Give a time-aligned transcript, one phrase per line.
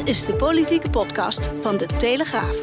[0.00, 2.56] Dit is de politieke podcast van de Telegraaf.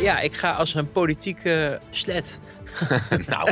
[0.00, 2.38] Ja, ik ga als een politieke slet.
[3.26, 3.50] nou,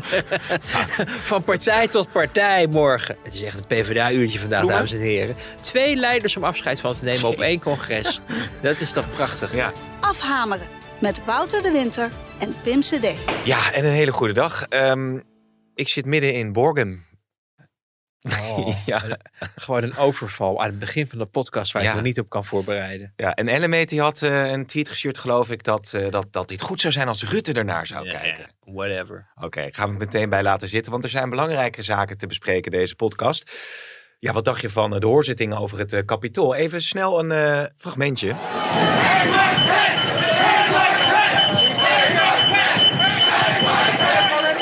[1.23, 3.17] van partij tot partij morgen.
[3.23, 5.37] Het is echt een PvdA-uurtje vandaag, dames en heren.
[5.61, 8.21] Twee leiders om afscheid van te nemen op één congres.
[8.61, 9.55] Dat is toch prachtig?
[9.55, 9.73] Ja.
[10.01, 10.67] Afhameren
[11.01, 13.07] met Wouter de Winter en Pim CD.
[13.45, 14.67] ja, en een hele goede dag.
[14.69, 15.19] Ehm,
[15.75, 17.08] ik zit midden in Borgen.
[18.23, 19.19] Oh, Ja.
[19.57, 21.91] Gewoon een overval aan het begin van de podcast waar Ja.
[21.91, 23.13] ik me niet op kan voorbereiden.
[23.17, 26.49] Ja, en Ellemeet die had eh, een tweet gestuurd, geloof ik, dat, eh, dat, dat
[26.49, 28.47] dit goed zou zijn als Rutte ernaar zou kijken.
[28.65, 29.27] whatever.
[29.41, 32.71] Oké, ik ga me meteen bij laten zitten, want er zijn belangrijke zaken te bespreken
[32.71, 33.51] deze podcast.
[34.19, 36.55] Ja, wat dacht je van eh, de hoorzitting over het eh, kapitool?
[36.55, 38.35] Even snel een eh, fragmentje.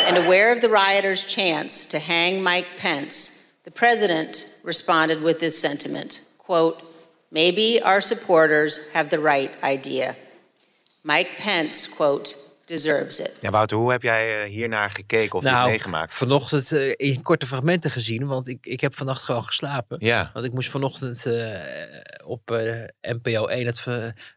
[0.08, 3.30] and aware of the rioters' chance to hang Mike Pence,
[3.66, 6.82] the president responded with this sentiment quote,
[7.28, 10.14] Maybe our supporters have the right idea.
[11.02, 13.38] Mike Pence, quote, deserves it.
[13.40, 16.14] Ja, Wouter, hoe heb jij eh, hiernaar gekeken of dit Nou, meegemaakt?
[16.14, 19.96] vanochtend eh, in korte fragmenten gezien, want ik, ik heb vannacht gewoon geslapen.
[20.00, 21.60] Ja, Want ik moest vanochtend eh,
[22.24, 22.50] op
[23.00, 23.84] NPO 1 het,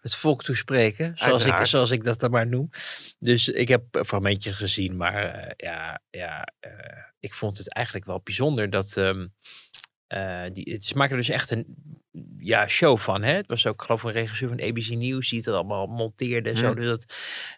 [0.01, 1.11] het volk toespreken.
[1.15, 2.69] Zoals ik, zoals ik dat dan maar noem.
[3.19, 4.97] Dus ik heb een fragmentje gezien.
[4.97, 6.71] Maar ja, ja eh,
[7.19, 8.97] ik vond het eigenlijk wel bijzonder dat...
[8.97, 9.27] ehm,
[10.07, 11.65] eh, die, het, ze maken er dus echt een
[12.37, 13.23] ja, show van.
[13.23, 13.33] Hè?
[13.33, 16.49] Het was ook geloof ik een regisseur van ABC News die het allemaal monteerde.
[16.49, 16.75] En zo, Hmm.
[16.75, 17.13] dus dat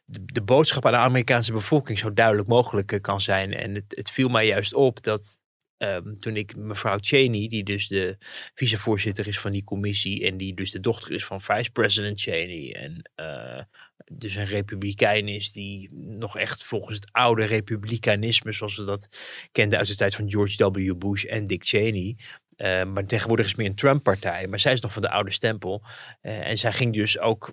[0.06, 3.54] de, de boodschap aan de Amerikaanse bevolking zo duidelijk mogelijk eh, kan zijn.
[3.54, 5.42] En het, het viel mij juist op dat
[5.78, 8.18] ehm, toen ik mevrouw Cheney, die dus de
[8.54, 13.12] vicevoorzitter is van die commissie en die dus de dochter is van vice-president Cheney en
[13.16, 13.64] eh,
[14.18, 19.10] dus een republikein is die nog echt volgens het oude republikeinisme zoals we dat
[19.52, 20.96] kenden uit de tijd van George W.
[20.98, 22.18] Bush en Dick Cheney.
[22.56, 24.48] eh, maar tegenwoordig is het meer een Trump-partij.
[24.48, 25.84] Maar zij is nog van de oude stempel.
[26.22, 27.52] Eh, en zij ging dus ook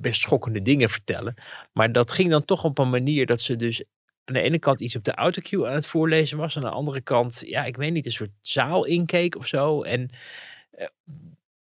[0.00, 1.34] best schokkende dingen vertellen.
[1.72, 3.84] Maar dat ging dan toch op een manier dat ze dus
[4.24, 6.56] aan de ene kant iets op de autocue aan het voorlezen was.
[6.56, 9.82] Aan de andere kant, ja, ik weet niet, een soort zaal inkeek of zo.
[9.82, 10.10] En
[10.70, 10.86] eh,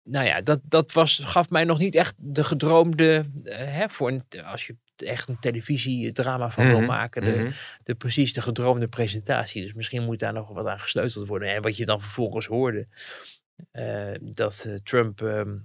[0.07, 4.07] nou ja, dat, dat was, gaf mij nog niet echt de gedroomde, eh, hè, voor
[4.07, 7.51] een, als je echt een televisiedrama van wil Mhm, maken, de, mhm.
[7.83, 9.61] de precies de gedroomde presentatie.
[9.61, 11.49] Dus misschien moet daar nog wat aan gesleuteld worden.
[11.49, 12.87] En wat je dan vervolgens hoorde,
[13.71, 15.57] eh, dat eh, Trump, ehm,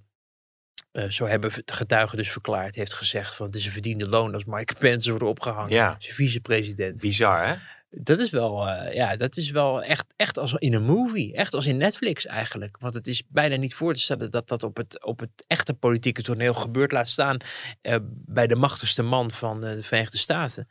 [0.92, 4.44] eh, zo hebben getuigen dus verklaard, heeft gezegd van het is een verdiende loon als
[4.44, 5.72] Mike Pence wordt opgehangen.
[5.72, 5.94] Ja.
[5.94, 7.00] Als vicepresident.
[7.00, 7.54] bizar hè?
[7.94, 11.34] Dat is wel, eh, ja, dat is wel echt, echt als in een movie.
[11.34, 12.76] Echt als in Netflix eigenlijk.
[12.80, 15.74] Want het is bijna niet voor te stellen dat dat op het, op het echte
[15.74, 16.92] politieke toneel gebeurt.
[16.92, 17.36] Laat staan
[17.80, 20.66] eh, bij de machtigste man van de Verenigde Staten.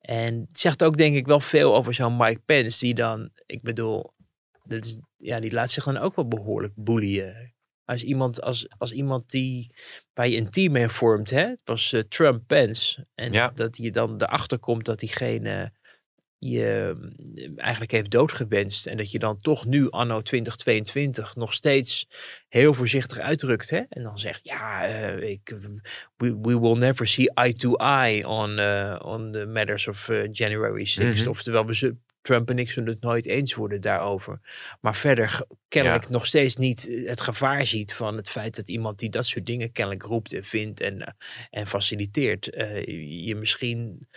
[0.00, 2.84] En het zegt ook denk ik wel veel over zo'n Mike Pence.
[2.84, 4.12] Die dan, ik bedoel,
[4.64, 7.52] dat is, ja, die laat zich dan ook wel behoorlijk boelien.
[7.84, 9.74] Als iemand, als, als iemand die,
[10.14, 11.46] waar je een team mee vormt, hè?
[11.46, 13.06] het was eh, Trump-Pence.
[13.14, 13.50] En Ja.
[13.54, 15.72] dat je dan erachter komt dat diegene
[16.38, 18.86] je mm, eigenlijk heeft doodgewenst.
[18.86, 22.08] En dat je dan toch nu, anno 2022, nog steeds
[22.48, 23.70] heel voorzichtig uitdrukt.
[23.70, 23.80] Hè?
[23.88, 25.54] En dan zegt, ja, eh, ik,
[26.16, 30.32] we, we will never see eye to eye on, eh, on the matters of eh,
[30.32, 31.20] January 6th.
[31.20, 31.28] Mhm.
[31.28, 31.74] Oftewel, we
[32.24, 34.40] Trump en ik zullen het nooit eens worden daarover.
[34.80, 38.98] Maar verder kennelijk nog steeds niet eh, het gevaar ziet van het feit dat iemand
[38.98, 41.12] die dat soort dingen kennelijk roept en vindt en, eh,
[41.50, 42.86] en faciliteert, eh,
[43.26, 44.08] je misschien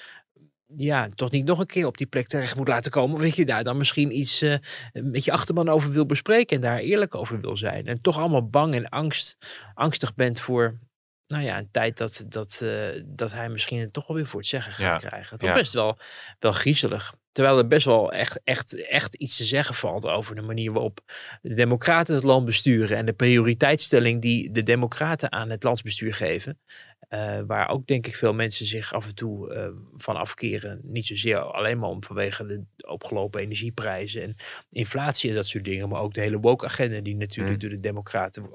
[0.76, 3.22] ja, toch niet nog een keer op die plek terecht moet laten komen.
[3.22, 4.58] Dat je daar dan misschien iets eh,
[4.92, 7.88] met je achterban over wil bespreken en daar eerlijk over wil zijn.
[7.88, 9.38] En toch allemaal bang en angst,
[9.74, 10.80] angstig bent voor,
[11.28, 14.40] nou ja, een tijd dat, dat, eh, dat hij misschien het toch wel weer voor
[14.40, 15.38] het zeggen gaat Ja, krijgen.
[15.38, 15.56] Toch ja.
[15.56, 15.98] best wel,
[16.40, 17.16] wel griezelig.
[17.38, 21.00] Terwijl er best wel echt, echt, echt iets te zeggen valt over de manier waarop
[21.42, 26.60] de Democraten het land besturen en de prioriteitsstelling die de Democraten aan het landsbestuur geven.
[27.08, 29.68] Eh, waar ook denk ik veel mensen zich af en toe eh,
[29.98, 30.80] van afkeren.
[30.84, 34.36] Niet zozeer alleen maar om vanwege de opgelopen energieprijzen en
[34.72, 35.90] inflatie en dat soort dingen.
[35.90, 37.60] Maar ook de hele woke agenda die natuurlijk Mm.
[37.62, 38.50] door de democraten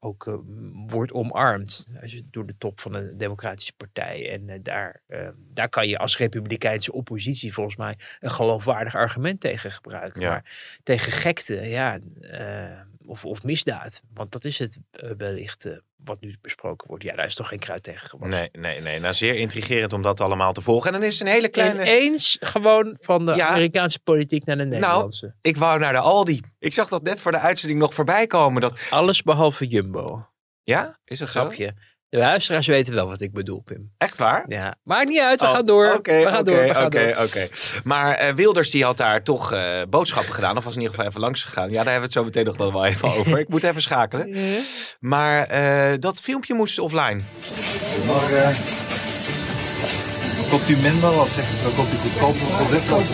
[0.00, 0.34] ook eh,
[0.86, 1.88] wordt omarmd.
[2.02, 4.30] Als je- Door de top van de democratische partij.
[4.30, 5.02] En daar,
[5.52, 10.20] daar kan je als republikeinse oppositie volgens mij een geloofwaardig argument tegen gebruiken.
[10.20, 10.28] Ja.
[10.28, 10.44] Maar
[10.82, 11.98] tegen gekte, ja...
[12.20, 14.02] eh, of, of misdaad.
[14.14, 17.04] Want dat is het eh, wellicht eh, wat nu besproken wordt.
[17.04, 18.38] Ja, daar is toch geen kruid tegen gewassen.
[18.38, 19.00] Nee, nee, nee.
[19.00, 20.92] Nou, zeer intrigerend om dat allemaal te volgen.
[20.92, 21.82] En dan is het een hele kleine...
[21.82, 23.48] Ineens gewoon van de Ja.
[23.48, 25.34] Amerikaanse politiek naar de Nou, Nederlandse.
[25.40, 26.40] Ik wou naar de Aldi.
[26.58, 28.60] Ik zag dat net voor de uitzending nog voorbij komen.
[28.60, 28.78] Dat...
[28.90, 30.28] Alles behalve Jumbo.
[30.62, 31.50] Ja, is dat zo?
[32.10, 33.92] De luisteraars weten wel wat ik bedoel, Pim.
[33.98, 34.44] Echt waar?
[34.48, 35.40] Ja, maakt niet uit.
[35.40, 35.92] We Oh, gaan door.
[35.92, 36.60] Oké, we gaan oké, door.
[36.62, 37.48] We gaan oké, oké.
[37.84, 40.56] Maar eh, Wilders die had daar toch eh, boodschappen gedaan.
[40.56, 41.70] Of was in ieder geval even langs gegaan.
[41.70, 43.38] Ja, daar hebben we het zo meteen nog dan wel even over.
[43.38, 44.34] Ik moet even schakelen.
[45.00, 47.20] Maar eh, dat filmpje moest offline.
[47.94, 48.56] Goedemorgen.
[50.50, 53.06] Koopt u minder of zegt u, koopt u goedkoper producten?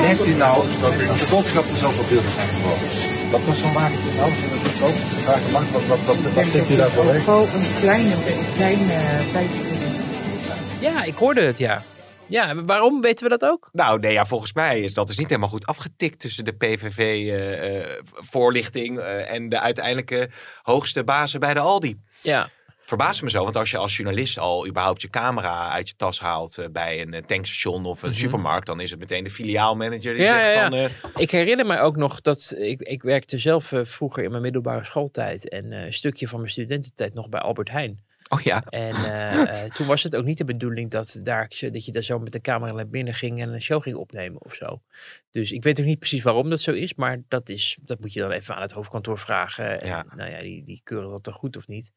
[0.00, 3.11] Denkt u nou dat de boodschappen zoveel duurder zijn geworden?
[3.32, 4.30] Wat was zo makkelijk nou?
[4.30, 4.94] Zijn dat goedkoop?
[4.94, 7.24] Vraag ik mag, wat, wat, wat, wat zegt u daarvoor weg?
[7.24, 10.80] Gewoon een kleine, een kleine 25.
[10.80, 11.82] Ja, ik hoorde het, ja.
[12.26, 13.68] Ja, waarom weten we dat ook?
[13.72, 18.98] Nou, nee, ja, volgens mij is dat dus niet helemaal goed afgetikt tussen de PVV-voorlichting
[18.98, 20.28] eh, en de uiteindelijke
[20.62, 22.00] hoogste bazen bij de Aldi.
[22.18, 22.50] Ja,
[22.92, 26.20] Verbaast me zo, want als je als journalist al überhaupt je camera uit je tas
[26.20, 28.18] haalt eh, bij een eh, tankstation of een Mhm.
[28.18, 30.78] supermarkt, dan is het meteen de filiaalmanager die Ja, zegt ja, van...
[30.78, 30.88] eh,
[31.22, 35.48] ik herinner me ook nog dat ik, ik werkte zelf vroeger in mijn middelbare schooltijd
[35.48, 38.04] en een stukje van mijn studententijd nog bij Albert Heijn.
[38.32, 41.84] Oh ja, En eh, eh, toen was het ook niet de bedoeling dat, daar, dat
[41.84, 44.54] je daar zo met de camera naar binnen ging en een show ging opnemen of
[44.54, 44.82] zo.
[45.30, 48.12] Dus ik weet ook niet precies waarom dat zo is, maar dat, is, dat moet
[48.12, 49.80] je dan even aan het hoofdkantoor vragen.
[49.80, 50.06] En, Ja.
[50.16, 51.92] Nou ja, die, die keuren dat dan goed of niet.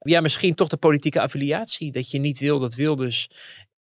[0.00, 1.92] Ja, misschien toch de politieke affiliatie.
[1.92, 3.30] Dat je niet wil dat Wilders,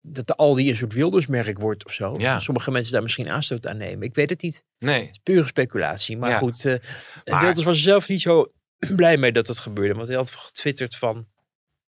[0.02, 2.16] dat de Aldi een soort Wildersmerk wordt of zo.
[2.18, 2.40] Ja.
[2.40, 4.08] Sommige mensen daar misschien aanstoot aan nemen.
[4.08, 4.66] Ik weet het niet.
[4.80, 5.00] nee.
[5.02, 6.18] Het is pure speculatie.
[6.18, 6.38] Maar Ja.
[6.38, 6.64] goed,
[7.26, 8.52] Maar- Wilders was zelf niet zo
[8.96, 9.94] blij mee dat het gebeurde.
[9.94, 11.28] Want hij had getwitterd van,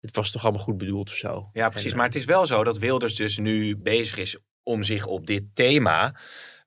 [0.01, 1.49] het was toch allemaal goed bedoeld of zo.
[1.53, 1.91] Ja, precies.
[1.91, 5.27] En, Maar het is wel zo dat Wilders dus nu bezig is om zich op
[5.27, 6.15] dit thema,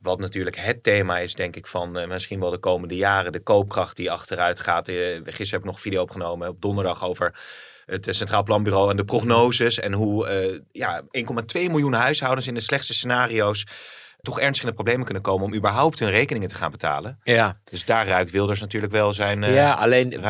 [0.00, 3.42] wat natuurlijk het thema is, denk ik, van eh, misschien wel de komende jaren, de
[3.42, 4.88] koopkracht die achteruit gaat.
[4.88, 7.34] Eh, gisteren heb ik nog een video opgenomen op donderdag over
[7.86, 11.06] het eh, Centraal Planbureau en de prognoses en hoe eh, ja, 1,2
[11.52, 13.66] miljoen huishoudens in de slechtste scenario's
[14.22, 17.18] toch ernstig in de problemen kunnen komen om überhaupt hun rekeningen te gaan betalen.
[17.24, 19.42] ja, Dus daar ruikt Wilders natuurlijk wel zijn...
[19.42, 20.22] eh, ja, alleen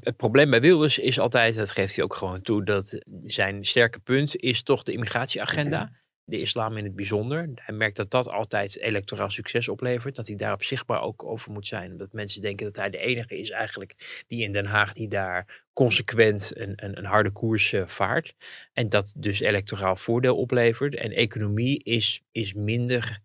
[0.00, 3.98] het probleem bij Wilders is altijd, dat geeft hij ook gewoon toe, dat zijn sterke
[3.98, 5.98] punt is toch de immigratieagenda.
[6.24, 7.48] De islam in het bijzonder.
[7.54, 10.16] Hij merkt dat dat altijd electoraal succes oplevert.
[10.16, 11.96] Dat hij daarop zichtbaar ook over moet zijn.
[11.96, 15.64] Dat mensen denken dat hij de enige is eigenlijk die in Den Haag die daar
[15.72, 18.34] consequent een, een, een harde koers eh, vaart.
[18.72, 20.94] En dat dus electoraal voordeel oplevert.
[20.94, 23.20] En economie is, is minder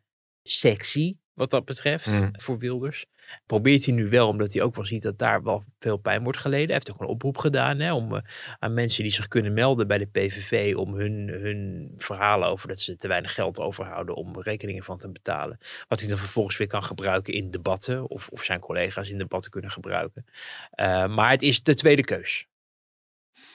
[0.49, 2.29] sexy wat dat betreft Hmm.
[2.31, 3.05] voor Wilders.
[3.45, 6.39] Probeert hij nu wel, omdat hij ook wel ziet dat daar wel veel pijn wordt
[6.39, 6.65] geleden.
[6.65, 8.21] Hij heeft ook een oproep gedaan hè, om, eh,
[8.59, 12.79] aan mensen die zich kunnen melden bij de PVV om hun, hun verhalen over dat
[12.79, 15.57] ze te weinig geld overhouden om rekeningen van te betalen.
[15.87, 19.51] Wat hij dan vervolgens weer kan gebruiken in debatten of, of zijn collega's in debatten
[19.51, 20.25] kunnen gebruiken.
[20.69, 22.47] Eh, maar het is de tweede keus.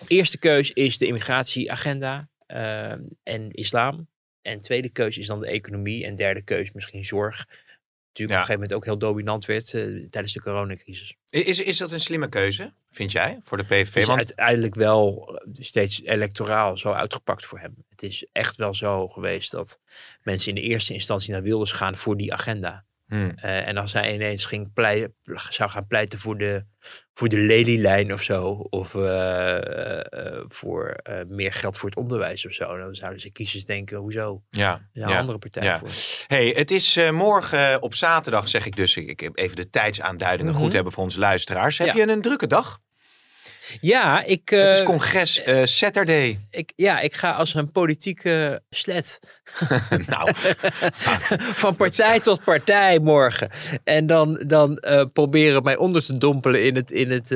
[0.06, 2.92] Eerste keus is de immigratieagenda eh,
[3.22, 4.08] en islam.
[4.42, 6.04] En tweede keus is dan de economie.
[6.04, 7.46] En derde keus misschien zorg.
[7.46, 7.68] Natuurlijk
[8.12, 8.24] Ja.
[8.24, 11.14] op een gegeven moment ook heel dominant werd eh, tijdens de coronacrisis.
[11.30, 13.96] Is, is dat een slimme keuze, vind jij, voor de Het PVV?
[13.96, 17.74] is Want uiteindelijk wel eh, steeds electoraal zo uitgepakt voor hem.
[17.88, 19.80] Het is echt wel zo geweest dat
[20.22, 22.84] mensen in de eerste instantie naar Wilders gaan voor die agenda.
[23.10, 23.32] Hmm.
[23.36, 25.06] Eh, en als hij ineens ging plei-
[25.48, 26.64] zou gaan pleiten voor de,
[27.14, 30.96] voor de lelielijn of zo, of eh, eh, voor
[31.28, 34.42] meer geld voor het onderwijs of zo, dan zouden ze kiezers denken, hoezo?
[34.50, 35.18] ja, ja.
[35.18, 35.78] andere partij ja.
[35.78, 35.88] voor.
[36.26, 38.96] Hey, het is morgen op zaterdag, zeg ik dus.
[38.96, 40.62] Ik, heb even de tijdsaanduidingen Mhm.
[40.62, 41.78] goed hebben voor onze luisteraars.
[41.78, 41.94] Heb Ja.
[41.94, 42.78] je een drukke dag?
[43.80, 46.40] Ja, ik, het is eh, congres eh, Saturday.
[46.50, 49.20] ik, ja, ik ga als een politieke slet
[50.06, 50.32] nou,
[51.62, 53.50] van partij tot partij morgen.
[53.84, 57.30] En dan, dan eh, proberen mij onder te dompelen in, het, in, het,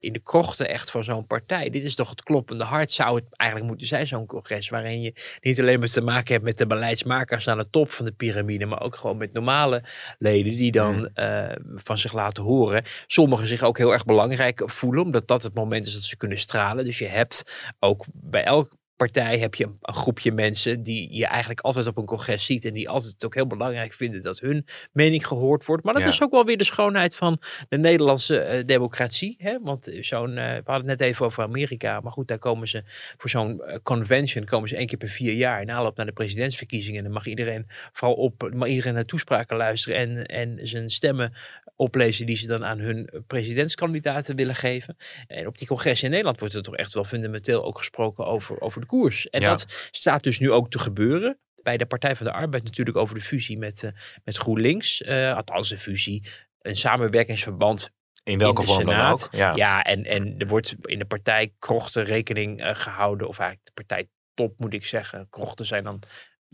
[0.00, 1.70] in de krochten echt van zo'n partij.
[1.70, 4.68] Dit is toch het kloppende hart, zou het eigenlijk moeten zijn, zo'n congres.
[4.68, 8.04] Waarin je niet alleen maar te maken hebt met de beleidsmakers aan de top van
[8.04, 9.82] de piramide, maar ook gewoon met normale
[10.18, 11.78] leden die dan Hmm.
[11.84, 12.84] van zich laten horen.
[13.06, 16.38] Sommigen zich ook heel erg belangrijk voelen, omdat dat het moment is dat ze kunnen
[16.38, 16.84] stralen.
[16.84, 21.60] Dus je hebt ook bij elk partij heb je een, groepje mensen die je eigenlijk
[21.60, 22.64] altijd op een congres ziet.
[22.64, 25.84] En die altijd ook heel belangrijk vinden dat hun mening gehoord wordt.
[25.84, 26.08] Maar dat Ja.
[26.08, 29.34] is ook wel weer de schoonheid van de Nederlandse eh, democratie.
[29.38, 29.58] Hè?
[29.62, 32.00] Want zo'n, eh, we hadden het net even over Amerika.
[32.00, 32.82] Maar goed, daar komen ze
[33.16, 35.60] voor zo'n eh, convention komen ze één keer per vier jaar.
[35.60, 36.98] In aanloop naar de presidentsverkiezingen.
[36.98, 39.98] En dan mag iedereen vooral op, mag iedereen naar toespraken luisteren.
[39.98, 41.32] En, en zijn stemmen
[41.76, 44.96] oplezen die ze dan aan hun presidentskandidaten willen geven.
[45.26, 48.60] En op die congressen in Nederland wordt er toch echt wel fundamenteel ook gesproken over,
[48.60, 49.28] over de koers.
[49.30, 49.48] En Ja.
[49.48, 51.38] dat staat dus nu ook te gebeuren.
[51.62, 53.90] Bij de Partij van de Arbeid natuurlijk over de fusie met, eh,
[54.24, 55.02] met GroenLinks.
[55.02, 56.28] Eh althans, een fusie.
[56.60, 57.90] een samenwerkingsverband
[58.22, 59.24] In welke in de vorm dan Senaat.
[59.26, 59.32] ook.
[59.40, 59.54] Ja.
[59.54, 63.28] Ja, en, en er wordt in de partij krochten rekening eh, gehouden.
[63.28, 65.26] Of eigenlijk de partijtop moet ik zeggen.
[65.30, 66.02] Krochten zijn dan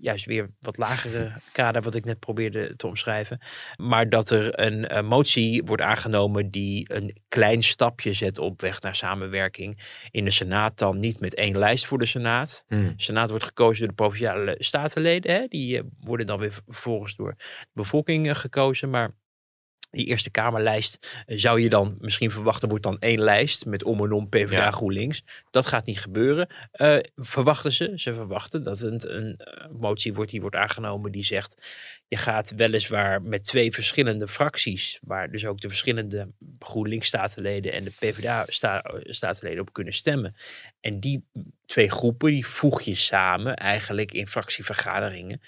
[0.01, 3.41] juist weer wat lagere kader wat ik net probeerde te omschrijven.
[3.77, 8.81] Maar dat er een, eh, motie wordt aangenomen die een klein stapje zet op weg
[8.81, 9.79] naar samenwerking.
[10.11, 12.65] In de Senaat dan niet met één lijst voor de Senaat.
[12.69, 12.77] Hm.
[12.77, 15.33] De Senaat wordt gekozen door de provinciale statenleden.
[15.33, 15.47] Hè?
[15.47, 18.91] Die eh, worden dan weer vervolgens door de bevolking eh, gekozen.
[18.91, 19.11] Maar
[19.91, 24.05] die Eerste Kamerlijst eh, zou je dan misschien verwachten, wordt dan één lijst met om
[24.05, 24.71] en om PvdA Ja.
[24.71, 25.23] GroenLinks.
[25.51, 26.49] Dat gaat niet gebeuren.
[26.73, 27.93] Eh, verwachten ze?
[27.95, 31.67] Ze verwachten dat het een eh, motie wordt die wordt aangenomen die zegt,
[32.09, 36.29] je gaat weliswaar met twee verschillende fracties, waar dus ook de verschillende
[36.59, 40.37] GroenLinks-statenleden en de PvdA-statenleden op kunnen stemmen.
[40.81, 41.25] En die
[41.67, 45.41] twee groepen, die voeg je samen eigenlijk in fractievergaderingen.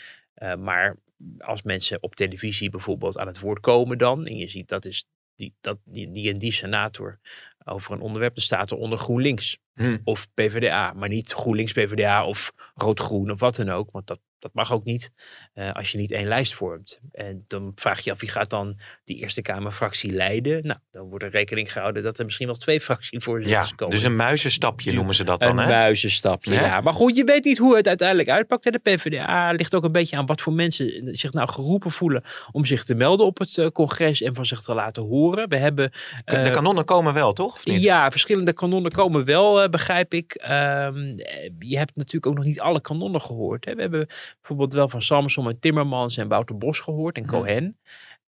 [0.58, 0.96] Maar
[1.38, 5.04] als mensen op televisie bijvoorbeeld aan het woord komen dan, en je ziet dat is
[5.34, 7.20] die, dat, die, die en die senator
[7.64, 9.98] over een onderwerp, dan staat er onder GroenLinks Hm.
[10.04, 14.54] of PvdA, maar niet GroenLinks, PvdA of rood-groen of wat dan ook, want dat, dat
[14.54, 15.11] mag ook niet
[15.52, 17.00] eh, als je niet één lijst vormt.
[17.12, 20.66] En dan vraag je af wie gaat dan die Eerste Kamerfractie leiden.
[20.66, 23.94] Nou, dan wordt er rekening gehouden dat er misschien wel twee fractievoorzitters Ja, komen.
[23.94, 25.70] dus een muizenstapje noemen ze dat dan, Een hè?
[25.70, 26.61] muizenstapje, Ja.
[26.61, 26.80] ja.
[26.80, 28.64] Maar goed, je weet niet hoe het uiteindelijk uitpakt.
[28.64, 28.70] hè.
[28.70, 32.22] De PvdA ligt ook een beetje aan wat voor mensen zich nou geroepen voelen
[32.52, 35.49] om zich te melden op het eh, congres en van zich te laten horen.
[35.49, 35.90] We hebben...
[36.25, 37.54] De eh, kanonnen komen wel, toch?
[37.56, 37.82] Of niet?
[37.82, 40.34] ja, verschillende kanonnen komen wel, begrijp ik.
[40.34, 43.64] Ehm, eh, je hebt natuurlijk ook nog niet alle kanonnen gehoord.
[43.64, 43.75] Hè.
[43.75, 44.06] We hebben
[44.40, 47.26] bijvoorbeeld wel van Samson en Timmermans en Wouter Bos gehoord en.
[47.26, 47.78] Cohen.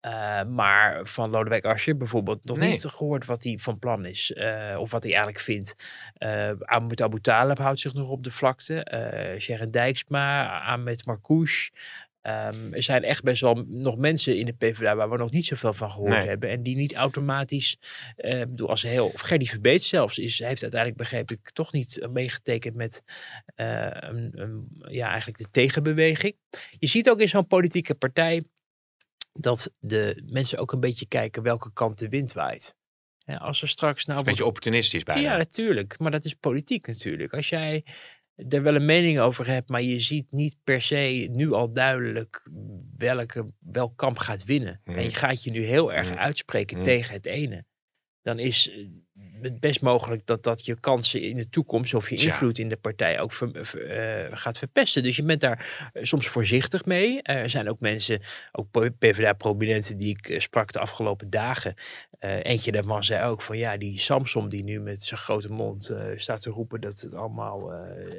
[0.01, 2.71] Eh, maar van Lodewijk Asscher bijvoorbeeld nog Nee.
[2.71, 4.33] niet gehoord wat hij van plan is.
[4.33, 5.75] eh, of wat hij eigenlijk vindt.
[6.59, 8.85] Ahmed Abu Talib houdt zich nog op de vlakte.
[8.85, 11.71] eh Sharon Dijksma, Ahmed Marcouch.
[12.25, 15.47] Ehm, er zijn echt best wel nog mensen in de PvdA waar we nog niet
[15.47, 16.27] zoveel van gehoord Nee.
[16.29, 16.51] hebben.
[16.51, 17.77] En die niet automatisch,
[18.17, 22.07] ik bedoel, als heel, of Gerdy Verbeet zelfs, is, heeft uiteindelijk, begreep ik, toch niet
[22.11, 23.03] meegetekend met
[23.55, 26.37] eh, een, een- ja, eigenlijk de tegenbeweging.
[26.79, 28.45] Je ziet ook in zo'n politieke partij
[29.33, 32.75] dat de mensen ook een beetje kijken welke kant de wind waait.
[33.39, 35.21] Als er straks nou Een beetje opportunistisch bijna.
[35.31, 35.99] ja, natuurlijk.
[35.99, 37.33] Maar dat is politiek natuurlijk.
[37.35, 37.85] Als jij
[38.37, 42.49] er wel een mening over hebt, maar je ziet niet per se nu al duidelijk
[42.97, 44.81] welke, welk kamp gaat winnen.
[44.85, 47.65] En je gaat je nu heel erg uitspreken tegen het ene.
[48.23, 48.87] Dan is eh,
[49.53, 53.21] best mogelijk dat dat je kansen in de toekomst of je invloed in de partij
[53.21, 55.03] ook ver- ver- eh, gaat verpesten.
[55.03, 57.23] Dus je bent daar eh, soms voorzichtig mee.
[57.23, 58.21] er zijn ook mensen,
[58.53, 61.75] ook PvdA-prominenten die ik eh, sprak de afgelopen dagen.
[62.19, 66.41] Eentje daarvan zei ook van ja, die Samsom die nu met zijn grote mond staat
[66.41, 67.71] te roepen dat het allemaal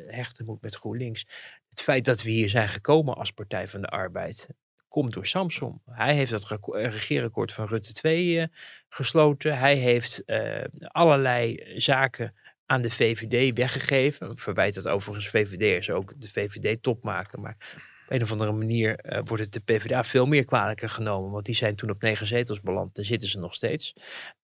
[0.08, 1.26] hechten moet met GroenLinks.
[1.70, 4.50] Het feit dat we hier zijn gekomen als Partij van de Arbeid
[4.96, 5.82] komt door Samsom.
[5.86, 8.48] Hij heeft het eh, regeerakkoord van Rutte 2 eh,
[8.90, 9.58] gesloten.
[9.58, 12.34] Hij heeft eh, allerlei zaken
[12.66, 14.32] aan de VVD weggegeven.
[14.32, 17.42] Ik verwijt dat overigens VVD'ers ook de VVD-top maken.
[17.42, 17.58] Maar
[18.06, 21.32] op een of andere manier wordt het de PvdA veel meer kwalijker genomen.
[21.32, 22.96] Want die zijn toen op negen zetels beland.
[22.96, 23.94] Daar zitten ze nog steeds.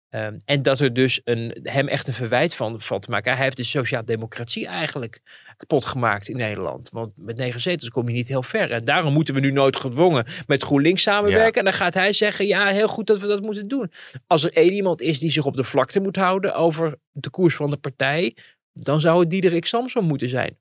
[0.09, 3.33] Ehm, en dat er dus een, hem echt een verwijt van valt te maken.
[3.35, 5.21] Hij heeft de sociaal-democratie eigenlijk
[5.57, 6.88] kapot gemaakt in Nederland.
[6.91, 8.71] Want met negen zetels kom je niet heel ver.
[8.71, 11.59] En daarom moeten we nu nooit gedwongen met GroenLinks samenwerken.
[11.59, 13.93] En dan gaat hij zeggen, ja, heel goed dat we dat moeten doen.
[14.27, 17.55] Als er één iemand is die zich op de vlakte moet houden over de koers
[17.55, 18.37] van de partij,
[18.73, 20.59] dan zou het Diederik Samson moeten zijn.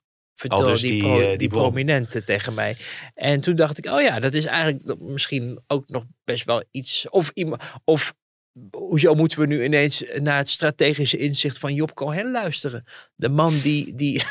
[0.47, 1.61] Aldus die, die, pro- eh, die, die bron.
[1.61, 2.75] prominente tegen mij.
[3.13, 7.09] En toen dacht ik, oh ja, dat is eigenlijk misschien ook nog best wel iets.
[7.09, 8.13] Of, iemand, of
[8.71, 12.83] hoezo moeten we nu ineens naar het strategische inzicht van Job Cohen luisteren?
[13.15, 14.23] De man die, die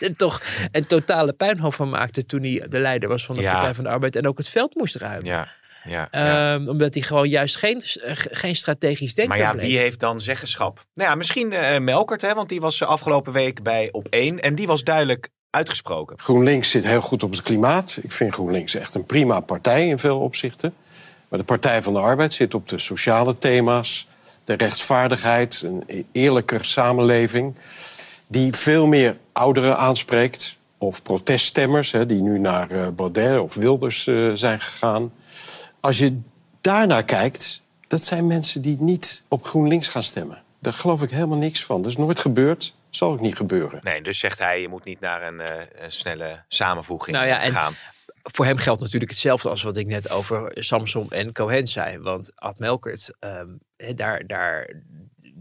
[0.00, 3.52] er toch een totale puinhoop van maakte toen hij de leider was van de Ja.
[3.52, 5.24] Partij van de Arbeid en ook het veld moest ruimen.
[5.26, 5.48] Ja,
[5.84, 6.54] ja, ja.
[6.54, 7.80] Ehm, omdat hij gewoon juist geen,
[8.30, 9.64] geen strategisch denken Maar ja, bleek.
[9.66, 10.84] wie heeft dan zeggenschap?
[10.94, 14.40] Nou ja, misschien eh, Melkert, hè, want die was eh, afgelopen week bij op één.
[14.40, 16.18] En die was duidelijk uitgesproken.
[16.18, 17.98] GroenLinks zit heel goed op het klimaat.
[18.02, 20.74] Ik vind GroenLinks echt een prima partij in veel opzichten.
[21.28, 24.08] Maar de Partij van de Arbeid zit op de sociale thema's,
[24.44, 27.54] de rechtvaardigheid, een eerlijker samenleving.
[28.26, 30.56] Die veel meer ouderen aanspreekt.
[30.78, 35.12] Of proteststemmers, hè, die nu naar eh, Baudet of Wilders eh, zijn gegaan.
[35.80, 36.20] Als je
[36.60, 40.42] daarnaar kijkt, dat zijn mensen die niet op GroenLinks gaan stemmen.
[40.58, 41.82] Daar geloof ik helemaal niks van.
[41.82, 43.80] Dat is nooit gebeurd, zal ook niet gebeuren.
[43.82, 47.40] Nee, dus zegt hij, je moet niet naar een, eh, een snelle samenvoeging Nou ja,
[47.40, 47.74] en- gaan.
[48.32, 51.98] Voor hem geldt natuurlijk hetzelfde als wat ik net over Samson en Cohen zei.
[51.98, 53.48] Want Ad Melkert, ehm,
[53.96, 54.70] daar, daar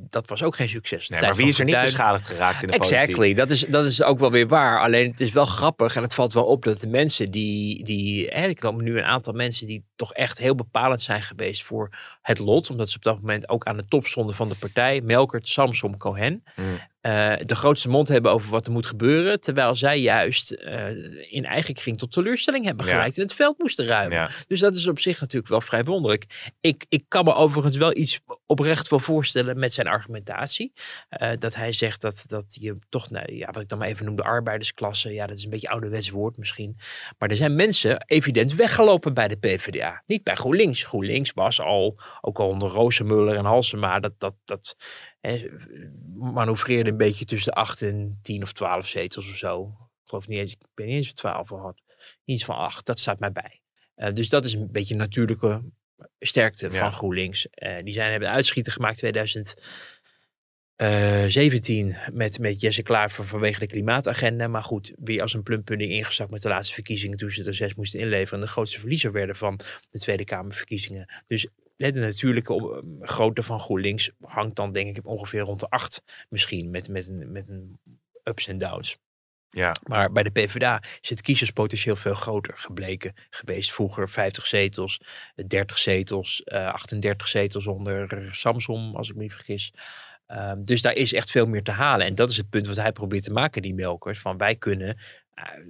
[0.09, 1.09] dat was ook geen succes.
[1.09, 3.37] Nee, maar wie is er niet beschadigd geraakt in de Exactly, politiek?
[3.37, 4.79] dat is, dat is ook wel weer waar.
[4.79, 8.27] Alleen het is wel grappig en het valt wel op dat de mensen die, die
[8.27, 11.89] hè, ik komen nu een aantal mensen die toch echt heel bepalend zijn geweest voor
[12.21, 15.01] het lot, omdat ze op dat moment ook aan de top stonden van de partij,
[15.01, 16.79] Melkert, Samsom, Cohen, Hmm.
[17.05, 20.87] Eh, de grootste mond hebben over wat er moet gebeuren, terwijl zij juist eh,
[21.33, 22.91] in eigen kring tot teleurstelling hebben Ja.
[22.91, 24.17] geleid en het veld moesten ruimen.
[24.17, 24.29] Ja.
[24.47, 26.51] Dus dat is op zich natuurlijk wel vrij wonderlijk.
[26.61, 30.73] Ik, ik kan me overigens wel iets oprecht wel voorstellen met zijn argumentatie.
[31.09, 34.05] Eh, dat hij zegt dat, dat je toch, nou, ja, wat ik dan maar even
[34.05, 35.13] noem, de arbeidersklasse.
[35.13, 36.77] Ja, dat is een beetje ouderwets woord misschien.
[37.17, 40.03] Maar er zijn mensen evident weggelopen bij de PvdA.
[40.05, 40.83] Niet bij GroenLinks.
[40.83, 44.75] GroenLinks was al, ook al onder Rozenmuller en Halsema, dat, dat, dat
[46.15, 49.75] manoeuvreerde een beetje tussen de 8 en 10 of 12 zetels of zo.
[50.03, 51.81] Ik geloof niet eens, ik weet niet eens of 12 al had.
[52.25, 53.61] Iets van 8, dat staat mij bij.
[53.95, 55.61] Eh, dus dat is een beetje natuurlijke
[56.19, 56.77] sterkte Ja.
[56.77, 57.49] van GroenLinks.
[57.49, 64.47] Eh, die zijn, hebben uitschieten gemaakt 2017 met, met Jesse Klaver vanwege de klimaatagenda.
[64.47, 67.73] Maar goed, weer als een plumpudding ingezakt met de laatste verkiezingen toen ze er zes
[67.75, 68.39] moesten inleveren.
[68.39, 69.59] En de grootste verliezer werden van
[69.89, 71.23] de Tweede Kamerverkiezingen.
[71.27, 71.47] Dus
[71.77, 76.69] de natuurlijke op- grootte van GroenLinks hangt dan denk ik ongeveer rond de 8 misschien.
[76.69, 77.79] Met, met, een, met een
[78.23, 78.97] ups en downs.
[79.49, 79.75] Ja.
[79.83, 83.73] Maar bij de PvdA is het kiezerspotentieel veel groter gebleken geweest.
[83.73, 85.01] Vroeger 50 zetels,
[85.47, 89.73] 30 zetels, eh 38 zetels onder Samsom, als ik me niet vergis.
[90.27, 92.05] Ehm, dus daar is echt veel meer te halen.
[92.05, 94.19] En dat is het punt wat hij probeert te maken, die Melkers.
[94.19, 95.03] Van wij kunnen, eh,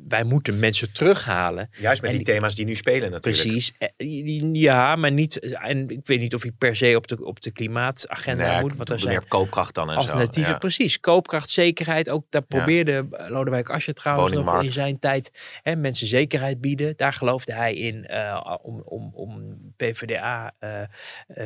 [0.07, 1.69] wij moeten mensen terughalen.
[1.77, 3.43] Juist met En die thema's die nu spelen natuurlijk.
[3.43, 3.73] Precies.
[3.77, 5.39] Eh, Ja, maar niet.
[5.39, 8.75] En ik weet niet of hij per se op de, op de klimaatagenda Nee, moet.
[8.75, 10.51] Want er zijn meer koopkracht dan en alternatieven.
[10.51, 10.57] Ja.
[10.57, 10.99] Precies.
[10.99, 12.09] Koopkracht, zekerheid.
[12.09, 16.93] Ook daar probeerde eh, Lodewijk Asscher trouwens nog in zijn tijd hè, mensen zekerheid bieden.
[16.97, 20.87] Daar geloofde hij in eh, om, om, om PvdA eh, eh,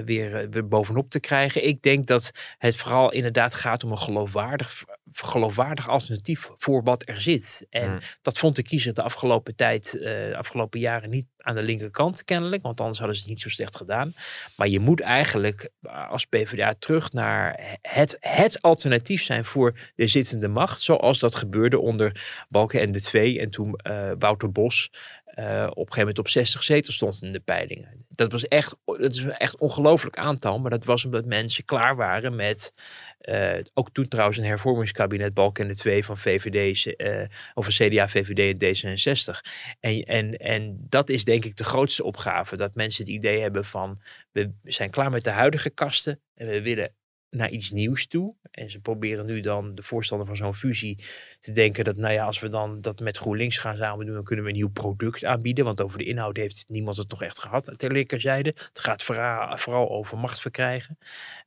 [0.06, 1.68] weer, eh, weer bovenop te krijgen.
[1.68, 7.22] Ik denk dat het vooral inderdaad gaat om een geloofwaardig, geloofwaardig alternatief voor wat er
[7.22, 7.68] zit.
[7.70, 8.00] En Hmm.
[8.22, 12.24] Dat vond de kiezer de afgelopen tijd, eh, de afgelopen jaren niet aan de linkerkant
[12.24, 12.62] kennelijk.
[12.62, 14.14] Want anders hadden ze het niet zo slecht gedaan.
[14.56, 20.08] Maar je moet eigenlijk eh, als PvdA terug naar het, het alternatief zijn voor de
[20.08, 20.82] zittende macht.
[20.82, 23.40] Zoals dat gebeurde onder Balken en de Twee.
[23.40, 24.92] En toen eh, Wouter Bos
[25.40, 28.06] op een gegeven moment op 60 zetels stond in de peilingen.
[28.08, 30.60] Dat was echt, dat is echt ongelooflijk aantal.
[30.60, 32.74] Maar dat was omdat mensen klaar waren met...
[33.20, 37.22] eh, ook toen trouwens een hervormingskabinet Balken en de Twee van VVD, eh,
[37.54, 39.40] of CDA, VVD en D66.
[39.80, 42.58] En, en, en dat is denk ik de grootste opgave.
[42.58, 46.62] Dat mensen het idee hebben van we zijn klaar met de huidige kasten en we
[46.62, 46.94] willen
[47.30, 48.34] naar iets nieuws toe.
[48.52, 51.04] En ze proberen nu dan de voorstander van zo'n fusie
[51.40, 54.24] te denken dat, nou ja, als we dan dat met GroenLinks gaan samen doen, dan
[54.24, 55.66] kunnen we een nieuw product aanbieden.
[55.66, 58.50] Want over de inhoud heeft niemand het nog echt gehad, ter linkerzijde.
[58.56, 60.98] Het gaat vooral, over macht verkrijgen.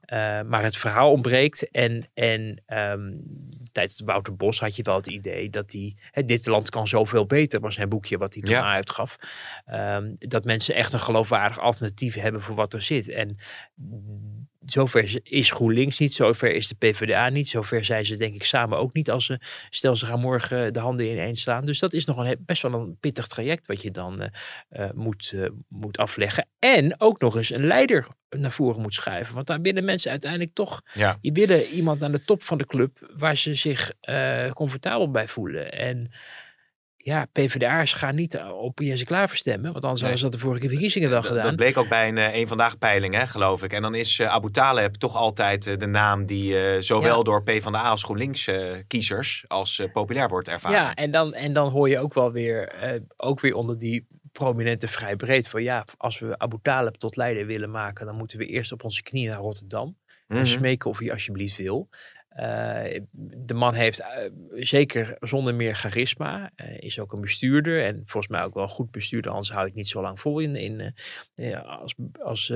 [0.00, 1.70] Eh, maar het verhaal ontbreekt.
[1.70, 3.12] En, en ehm,
[3.72, 7.26] tijdens Wouter Bos had je wel het idee dat hij, hè, dit land kan zoveel
[7.26, 8.72] beter, was zijn boekje wat hij toen Ja.
[8.72, 9.16] uitgaf.
[9.64, 13.08] Ehm, dat mensen echt een geloofwaardig alternatief hebben voor wat er zit.
[13.08, 13.36] En
[14.64, 18.79] zover is GroenLinks niet, zover is de PvdA niet, zover zijn ze denk ik samen
[18.79, 21.64] ook niet als ze, stel ze gaan morgen de handen ineens slaan.
[21.64, 24.29] Dus dat is nog een, best wel een pittig traject wat je dan eh,
[24.68, 26.46] eh, moet, eh, moet afleggen.
[26.59, 29.35] En ook nog eens een leider naar voren moet schuiven.
[29.35, 31.18] Want daar willen mensen uiteindelijk toch, Ja.
[31.20, 35.29] die willen iemand aan de top van de club waar ze zich eh, comfortabel bij
[35.29, 35.72] voelen.
[35.72, 36.11] En
[37.04, 40.10] ja, PvdA'ers gaan niet eh, op Jesse Klaver stemmen, want anders Nee.
[40.10, 41.42] hadden ze dat de vorige verkiezingen wel gedaan.
[41.42, 43.72] dat bleek ook bij een eh, een vandaag peiling, hè, geloof ik.
[43.72, 47.22] En dan is eh, Abu Taleb toch altijd de naam die eh, zowel Ja.
[47.22, 50.78] door PvdA als GroenLinks eh, kiezers als populair wordt ervaren.
[50.78, 52.72] Ja, en dan, en dan hoor je ook wel weer,
[53.16, 57.46] ook weer onder die prominente vrij breed van ja, als we Abu Talib tot leider
[57.46, 59.96] willen maken, dan moeten we eerst op onze knieën naar Rotterdam
[60.28, 60.46] en Mhm.
[60.46, 61.88] smeken of hij alsjeblieft wil.
[62.34, 63.00] Eh,
[63.44, 68.32] de man heeft eh, zeker zonder meer charisma, eh, is ook een bestuurder en volgens
[68.32, 70.94] mij ook wel een goed bestuurder, anders hou het niet zo lang vol in, in,
[71.64, 72.52] als, als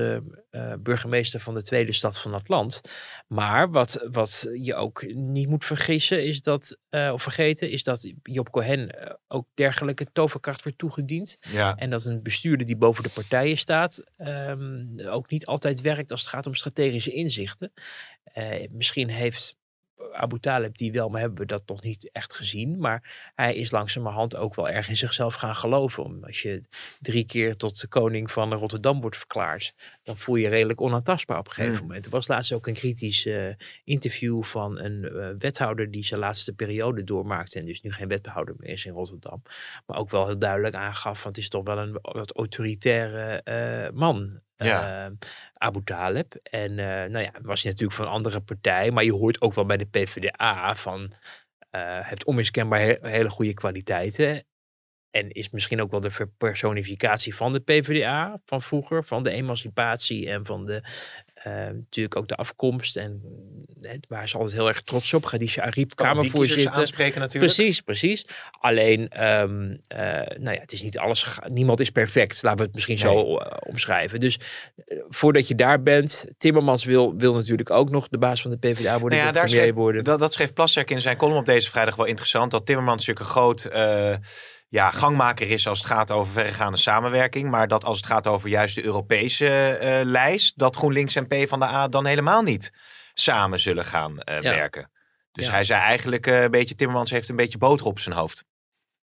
[0.79, 2.81] burgemeester van de tweede stad van het land.
[3.27, 8.49] Maar wat, wat je ook niet moet vergissen is dat, of vergeten, is dat Job
[8.49, 8.95] Cohen
[9.27, 11.37] ook dergelijke toverkracht wordt toegediend.
[11.39, 11.75] Ja.
[11.75, 16.21] En dat een bestuurder die boven de partijen staat, ehm, ook niet altijd werkt als
[16.21, 17.73] het gaat om strategische inzichten.
[18.69, 19.57] Misschien heeft
[20.17, 22.77] Abu Talib die wel, maar hebben we dat nog niet echt gezien.
[22.79, 26.17] Maar hij is langzamerhand ook wel erg in zichzelf gaan geloven.
[26.23, 26.61] Als je
[26.99, 31.39] drie keer tot de koning van Rotterdam wordt verklaard, dan voel je je redelijk onaantastbaar
[31.39, 31.81] op een gegeven Mm.
[31.81, 32.05] moment.
[32.05, 33.49] Er was laatst ook een kritisch eh,
[33.83, 37.59] interview van een eh, wethouder die zijn laatste periode doormaakte.
[37.59, 39.41] En dus nu geen wethouder meer is in Rotterdam.
[39.85, 43.91] Maar ook wel heel duidelijk aangaf, van het is toch wel een wat autoritaire eh,
[43.93, 44.39] man.
[44.65, 45.05] Ja.
[45.05, 45.11] eh,
[45.53, 46.35] Abu Talib.
[46.43, 48.91] En eh, nou ja, was hij natuurlijk van een andere partij.
[48.91, 51.13] Maar je hoort ook wel bij de PvdA van...
[51.69, 54.45] eh heeft onmiskenbaar he- hele goede kwaliteiten.
[55.09, 59.03] En is misschien ook wel de verpersonificatie van de PvdA van vroeger.
[59.03, 60.83] Van de emancipatie en van de...
[61.47, 62.97] eh, natuurlijk ook de afkomst.
[62.97, 63.21] En
[63.81, 65.25] eh, waar ze altijd heel erg trots op.
[65.25, 66.79] Khadija Ariep, Kan kiezers Kamervoorzitter.
[66.79, 67.53] aanspreken natuurlijk.
[67.53, 68.27] Precies, precies.
[68.59, 71.39] Alleen, ehm, eh, nou ja, het is niet alles.
[71.47, 72.43] Niemand is perfect.
[72.43, 74.19] Laten we het misschien zo omschrijven.
[74.19, 74.39] Dus
[75.09, 78.99] voordat je daar bent, Timmermans wil, wil natuurlijk ook nog de baas van de PvdA
[78.99, 79.17] worden.
[79.17, 80.03] Nou ja, daar schreef, worden.
[80.03, 82.51] dat, dat schreef Plasterk in zijn column op deze vrijdag wel interessant.
[82.51, 83.69] Dat Timmermans een groot
[84.69, 87.49] ja, gangmaker is als het gaat over verregaande samenwerking.
[87.49, 91.87] Maar dat als het gaat over juist de Europese eh, lijst, dat GroenLinks en PvdA
[91.87, 92.71] dan helemaal niet
[93.13, 94.49] samen zullen gaan eh, Ja.
[94.55, 94.91] werken.
[95.31, 95.51] Dus Ja.
[95.51, 98.43] hij zei eigenlijk eh, een beetje, Timmermans heeft een beetje boter op zijn hoofd.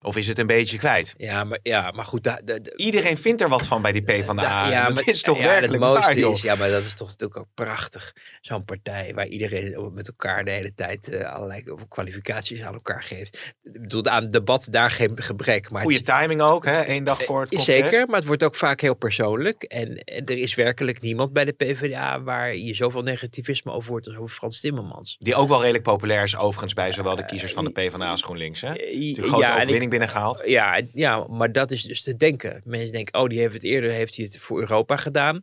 [0.03, 1.15] Of is het een beetje kwijt?
[1.17, 2.25] Ja, maar, ja, maar goed.
[2.25, 4.33] Da, da- da- Iedereen vindt er wat van bij die PvdA.
[4.35, 6.95] da- ja, dat maar- is toch ja, werkelijk het waar, is, Ja, maar dat is
[6.95, 8.13] toch natuurlijk ook prachtig.
[8.41, 13.55] Zo'n partij waar iedereen met elkaar de hele tijd eh, allerlei kwalificaties aan elkaar geeft.
[13.65, 15.71] Ik bedoel, aan debat daar geen gebrek.
[15.71, 16.89] Maar Goede timing ook, hè?
[16.89, 17.83] Eén dag voor het Eh, congres.
[17.83, 19.63] Zeker, maar het wordt ook vaak heel persoonlijk.
[19.63, 24.07] En, en er is werkelijk niemand bij de PvdA waar je zoveel negativisme over hoort
[24.07, 25.17] als over Frans Timmermans.
[25.19, 28.23] Die ook wel redelijk populair is overigens bij zowel de kiezers van de PvdA als
[28.23, 28.61] GroenLinks.
[28.61, 28.69] Hè?
[28.69, 30.43] Natuurlijk Ja, grote overwinning binnengehaald.
[30.45, 32.61] Ja, ja, maar dat is dus te denken.
[32.65, 35.43] Mensen denken, oh, die heeft het eerder heeft hij het voor Europa gedaan.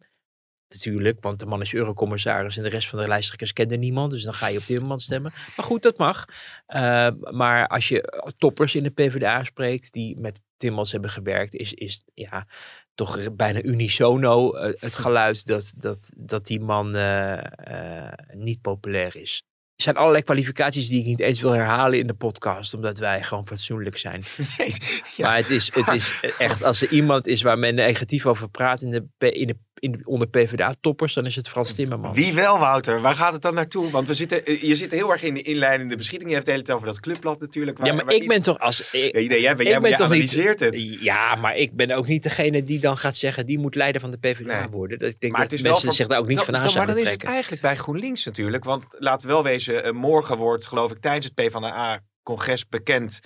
[0.69, 4.12] Natuurlijk, want de man is eurocommissaris en de rest van de lijsttrekkers kende niemand.
[4.12, 5.33] Dus dan ga je op Timmermans stemmen.
[5.55, 6.25] Maar goed, dat mag.
[6.65, 11.73] Eh, maar als je toppers in de PvdA spreekt die met Timmermans hebben gewerkt, is,
[11.73, 12.47] is ja,
[12.95, 19.43] toch bijna unisono eh, het geluid dat, dat, dat die man eh, niet populair is.
[19.79, 23.23] Er zijn allerlei kwalificaties die ik niet eens wil herhalen in de podcast, omdat wij
[23.23, 24.23] gewoon fatsoenlijk zijn.
[24.57, 24.73] Nee,
[25.15, 25.27] ja.
[25.27, 28.81] Maar het is, het is echt, als er iemand is waar men negatief over praat
[28.81, 32.17] in de, in de, in de, onder PvdA-toppers, dan is het Frans Timmermans.
[32.17, 33.01] Wie wel, Wouter?
[33.01, 33.91] Waar gaat het dan naartoe?
[33.91, 36.29] Want we zitten, eh, je zit heel erg in de inleidende beschieting.
[36.29, 37.77] Je hebt het hele tijd over dat clubblad natuurlijk.
[37.77, 38.91] waar- ja, maar ik ben toch als...
[38.91, 41.01] Ik, Nee, nee, jij, ben, ik jij, ben jij toch niet- analyseert het.
[41.01, 44.11] Ja, maar ik ben ook niet degene die dan gaat zeggen, die moet leider van
[44.11, 44.67] de PvdA Nee.
[44.69, 44.99] worden.
[44.99, 46.45] Dat, ik denk Maar dat het is wel mensen voor- zich daar ook niet Dan-
[46.45, 48.63] van aan dan- Maar dan is het eigenlijk bij GroenLinks natuurlijk.
[48.63, 53.19] Want laten we wel wezen, eh, morgen wordt geloof ik tijdens het PvdA-congres bekend...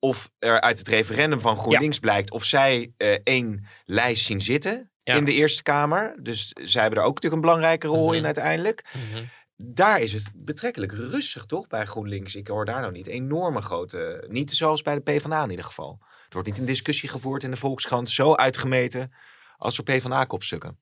[0.00, 4.90] of er uit het referendum van GroenLinks blijkt of zij eh, één lijst zien zitten
[5.08, 5.14] Ja.
[5.14, 6.16] in de Eerste Kamer.
[6.22, 8.14] Dus zij hebben er ook natuurlijk een belangrijke rol Mhm.
[8.16, 8.84] in uiteindelijk.
[9.12, 9.24] Mhm.
[9.56, 12.34] Daar is het betrekkelijk rustig toch bij GroenLinks.
[12.34, 14.24] Ik hoor daar nou niet enorme grote...
[14.28, 15.98] Niet zoals bij de PvdA in ieder geval.
[16.00, 19.12] Er wordt niet een discussie gevoerd in de Volkskrant zo uitgemeten
[19.56, 20.78] als voor PvdA-kopstukken.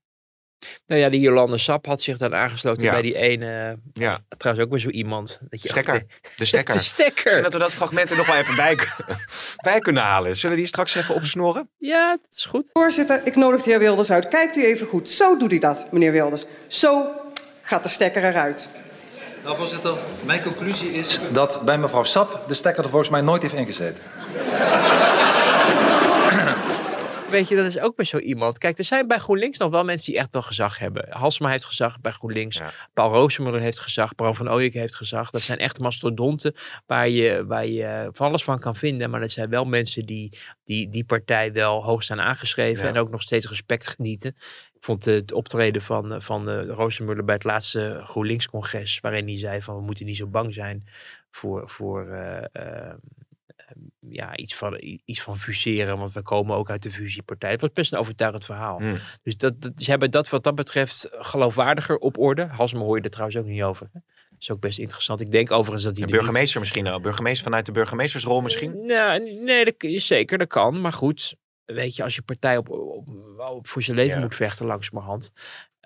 [0.87, 2.93] Nou ja, die Jolande Sap had zich dan aangesloten Ja.
[2.93, 5.39] bij die ene, Ja, trouwens ook weer zo iemand.
[5.51, 6.03] Dat je Stekker.
[6.37, 6.75] de stekker.
[6.79, 7.43] De stekker.
[7.43, 8.79] We dat fragment er nog wel even bij,
[9.65, 10.37] bij kunnen halen.
[10.37, 11.71] Zullen we die straks even opsnorren?
[11.79, 12.71] Ja, dat is goed.
[12.73, 14.29] Voorzitter, ik nodig de heer Wilders uit.
[14.29, 15.09] Kijkt u even goed.
[15.11, 16.45] Zo doet hij dat, meneer Wilders.
[16.67, 17.07] Zo
[17.63, 18.69] gaat de stekker eruit.
[19.45, 23.43] Nou, voorzitter, mijn conclusie is dat bij mevrouw Sap de stekker er volgens mij nooit
[23.43, 24.03] heeft ingezeten.
[27.31, 28.59] Weet je, dat is ook bij zo iemand.
[28.59, 31.07] Kijk, er zijn bij GroenLinks nog wel mensen die echt wel gezag hebben.
[31.11, 32.57] Halsema heeft gezag bij GroenLinks.
[32.57, 32.71] Ja.
[32.93, 34.15] Paul Roosemuller heeft gezag.
[34.15, 35.31] Bram van Ooyek heeft gezag.
[35.31, 36.55] Dat zijn echt mastodonten
[36.87, 39.11] waar je, waar je van alles van kan vinden.
[39.11, 42.83] Maar dat zijn wel mensen die die, die partij wel hoog staan aangeschreven.
[42.83, 42.89] Ja.
[42.89, 44.37] En ook nog steeds respect genieten.
[44.75, 49.01] Ik vond het optreden van, van uh, Roosemuller bij het laatste GroenLinks-congres.
[49.01, 50.89] Waarin hij zei van we moeten niet zo bang zijn
[51.31, 51.71] voor...
[51.71, 52.93] voor uh, uh,
[54.01, 57.51] ja, iets van, iets van fuseren, want we komen ook uit de fusiepartij.
[57.51, 58.79] Het was best een overtuigend verhaal.
[58.79, 58.99] Hmm.
[59.23, 62.47] Dus dat, dat, ze hebben dat wat dat betreft geloofwaardiger op orde.
[62.47, 63.89] Halsema hoor je er trouwens ook niet over.
[63.93, 64.03] Dat
[64.39, 65.21] is ook best interessant.
[65.21, 66.07] Ik denk overigens dat hij.
[66.07, 66.73] De burgemeester niet...
[66.73, 67.01] misschien al.
[67.01, 68.87] Burgemeester vanuit de burgemeestersrol misschien?
[68.87, 70.81] Nou, nee, dat, zeker, dat kan.
[70.81, 74.23] Maar goed, weet je, als je partij op, op, op voor zijn leven ja.
[74.23, 75.33] moet vechten, langzamerhand.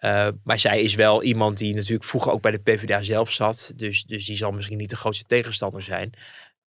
[0.05, 3.73] Uh, maar zij is wel iemand die natuurlijk vroeger ook bij de PvdA zelf zat.
[3.77, 6.13] Dus, dus die zal misschien niet de grootste tegenstander zijn.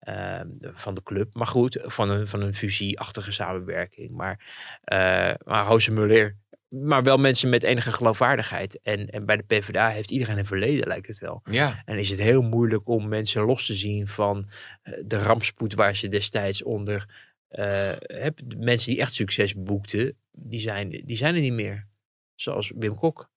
[0.10, 0.42] Uh,
[0.74, 1.30] van de club.
[1.34, 4.12] Maar goed, van een, van een fusieachtige samenwerking.
[4.12, 4.40] Maar,
[4.86, 6.38] uh, maar Hoosemuller,
[6.68, 8.80] maar wel mensen met enige geloofwaardigheid.
[8.82, 11.42] En, en bij de PvdA heeft iedereen een verleden, lijkt het wel.
[11.44, 11.82] Ja.
[11.86, 14.50] En is het heel moeilijk om mensen los te zien van
[14.84, 17.32] uh, de rampspoed waar ze destijds onder...
[17.48, 21.88] Heb, de mensen die echt succes boekten, die zijn, die zijn er niet meer.
[22.36, 23.30] Zoals Wim Kok.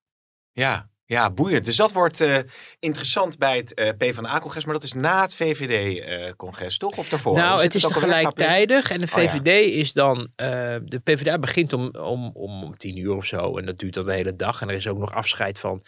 [0.53, 1.65] Ja, ja, boeiend.
[1.65, 2.39] Dus dat wordt uh,
[2.79, 6.97] interessant bij het uh, PvdA-congres, maar dat is na het VVD-congres, uh, toch?
[6.97, 7.37] Of daarvoor?
[7.37, 9.81] Nou, het is tegelijkertijdig en de VVD oh, ja.
[9.81, 10.29] is dan...
[10.37, 14.13] De PvdA begint om, om, om tien uur of zo en dat duurt dan de
[14.13, 14.63] hele dag.
[14.63, 15.83] En er is ook nog afscheid van...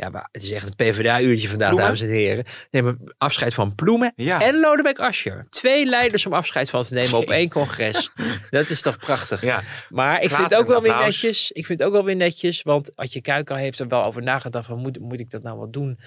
[0.00, 1.88] Ja, maar het is echt een PvdA-uurtje vandaag, Ploemen?
[1.88, 2.44] dames en heren.
[2.70, 4.40] Nemen afscheid van Ploemen Ja.
[4.42, 5.46] en Lodewijk Asscher.
[5.50, 8.10] Twee leiders om afscheid van te nemen op één congres.
[8.50, 9.42] Dat is toch prachtig.
[9.42, 11.50] Ja, Maar ik vind het ook wel weer netjes.
[11.50, 12.62] Ik vind het ook wel weer netjes.
[12.62, 14.66] Want Adje Kuiken heeft er wel over nagedacht.
[14.66, 15.98] Van, moet, moet ik dat nou wel doen?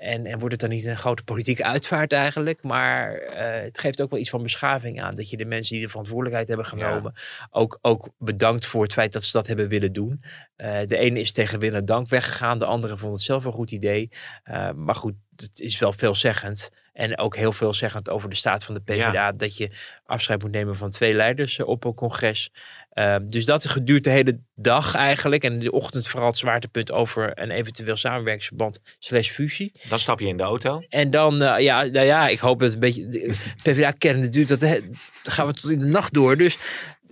[0.00, 2.62] En, en wordt het dan niet een grote politieke uitvaart eigenlijk?
[2.62, 5.14] Maar eh, het geeft ook wel iets van beschaving aan.
[5.14, 7.12] Dat je de mensen die de verantwoordelijkheid hebben genomen.
[7.50, 10.22] Ook, ook bedankt voor het feit dat ze dat hebben willen doen.
[10.56, 12.58] Eh, de ene is tegen wil en dank weggegaan.
[12.58, 14.10] De andere vond het zelf een goed idee.
[14.42, 16.70] Eh, maar goed, het is wel veelzeggend.
[16.92, 19.32] En ook heel veelzeggend over de staat van de PvdA.
[19.32, 19.70] Dat je
[20.04, 22.52] afscheid moet nemen van twee leiders op een congres.
[22.94, 25.44] Uh, dus dat geduurt de hele dag eigenlijk.
[25.44, 29.72] En in de ochtend vooral het zwaartepunt over een eventueel samenwerkingsverband slash fusie.
[29.88, 30.82] dan stap je in de auto.
[30.88, 33.08] En dan, uh, ja, nou ja, ik hoop dat het een beetje...
[33.08, 34.82] de PvdA-kernende duurt, dat dan
[35.22, 36.36] gaan we tot in de nacht door.
[36.36, 36.58] Dus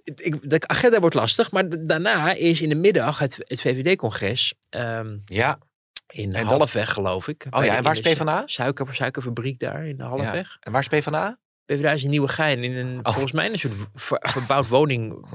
[0.05, 1.51] ik, de agenda wordt lastig.
[1.51, 4.55] Maar daarna is in de middag het, het VVD-congres.
[4.71, 5.59] Um, ja.
[6.09, 6.95] In en Halfweg, dat...
[6.95, 7.47] geloof ik.
[7.51, 8.43] Oh ja, en waar is PvdA?
[8.47, 10.49] Suiker, suikerfabriek daar in de Halfweg.
[10.49, 10.57] Ja.
[10.61, 11.39] En waar is PvdA?
[11.69, 12.65] PvdA is in Nieuwegein.
[12.65, 13.13] In een, oh.
[13.13, 15.27] volgens mij een soort ver, verbouwd woning,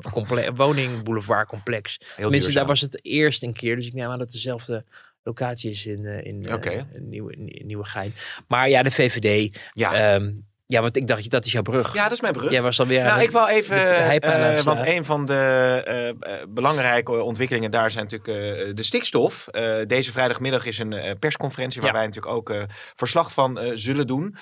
[0.56, 2.00] woningboulevardcomplex.
[2.16, 3.76] Tenminste, daar was het eerst een keer.
[3.76, 4.86] Dus ik neem aan dat het dezelfde
[5.24, 6.76] locatie is in, uh, in, okay.
[6.76, 8.14] uh, in, Nieuwe, in Nieuwegein.
[8.48, 9.60] Maar ja, de VVD...
[9.74, 10.16] Ja.
[10.16, 11.94] Um, ja, want ik dacht, dat is jouw brug.
[11.94, 12.52] Ja, dat is mijn brug.
[12.52, 13.78] Jij was alweer nou, ik wil even,
[14.24, 19.48] uh, want een van de uh, belangrijke ontwikkelingen daar zijn natuurlijk uh, de stikstof.
[19.88, 21.96] deze vrijdagmiddag is een persconferentie waar ja.
[21.96, 24.36] wij natuurlijk ook verslag van zullen doen.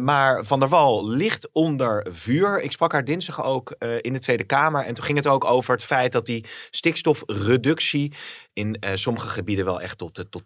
[0.00, 2.62] maar Van der Wal ligt onder vuur.
[2.62, 4.84] Ik sprak haar dinsdag ook in de Tweede Kamer.
[4.84, 8.12] En toen ging het ook over het feit dat die stikstofreductie
[8.54, 10.42] in sommige gebieden wel echt tot, tot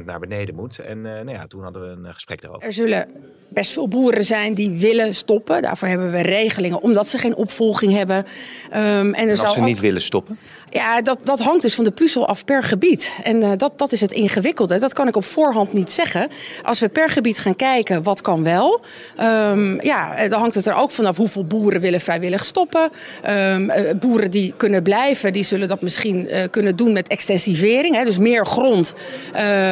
[0.00, 0.78] 80% naar beneden moet.
[0.78, 2.66] En nou ja, toen hadden we een gesprek daarover.
[2.66, 3.08] Er zullen
[3.48, 5.62] best veel boeren zijn die willen stoppen.
[5.62, 8.16] Daarvoor hebben we regelingen, omdat ze geen opvolging hebben.
[8.16, 8.24] Um,
[8.72, 9.66] en, er en als zal ze ook...
[9.66, 10.38] niet willen stoppen?
[10.76, 13.12] Ja, dat, dat hangt dus van de puzzel af per gebied.
[13.22, 14.78] En uh, dat, dat is het ingewikkelde.
[14.78, 16.28] Dat kan ik op voorhand niet zeggen.
[16.62, 18.80] Als we per gebied gaan kijken, wat kan wel?
[19.20, 22.90] Um, ja, dan hangt het er ook vanaf hoeveel boeren willen vrijwillig stoppen.
[23.28, 27.94] Um, uh, boeren die kunnen blijven, die zullen dat misschien uh, kunnen doen met extensivering.
[27.94, 28.94] Hè, dus meer grond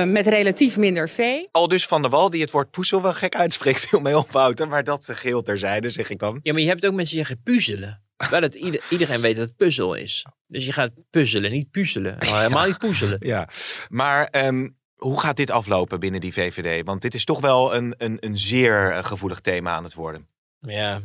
[0.06, 1.48] met relatief minder vee.
[1.50, 4.30] Al dus Van der Wal, die het woord poezel wel gek uitspreekt, viel mee op,
[4.30, 4.68] Wouter.
[4.68, 6.40] Maar dat geheel terzijde, zeg ik dan.
[6.42, 8.02] Ja, maar je hebt ook mensen die zeggen puzzelen.
[8.30, 10.24] Wel dat ieder, iedereen weet dat het puzzel is.
[10.54, 12.16] Dus je gaat puzzelen, niet puzzelen.
[12.18, 13.16] Nou, helemaal niet puzzelen.
[13.20, 13.48] Ja,
[13.88, 16.86] maar um, hoe gaat dit aflopen binnen die VVD?
[16.86, 20.26] Want dit is toch wel een, een, een zeer gevoelig thema aan het worden.
[20.60, 21.02] Ja,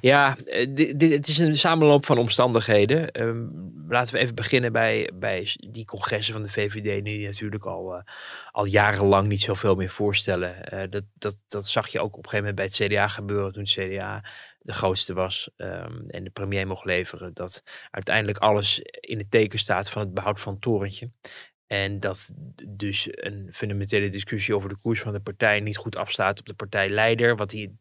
[0.00, 0.36] ja,
[0.68, 3.22] dit, dit, het is een samenloop van omstandigheden.
[3.22, 7.94] Um, laten we even beginnen bij, bij die congressen van de VVD, die natuurlijk al,
[7.94, 8.02] uh,
[8.50, 10.74] al jarenlang niet zoveel meer voorstellen.
[10.74, 13.52] Uh, dat, dat, dat zag je ook op een gegeven moment bij het CDA gebeuren,
[13.52, 14.24] toen het CDA
[14.64, 17.34] de grootste was um, en de premier mocht leveren.
[17.34, 21.10] Dat uiteindelijk alles in het teken staat van het behoud van torentje.
[21.66, 22.32] En dat
[22.68, 26.54] dus een fundamentele discussie over de koers van de partij niet goed afstaat op de
[26.54, 27.72] partijleider, wat hij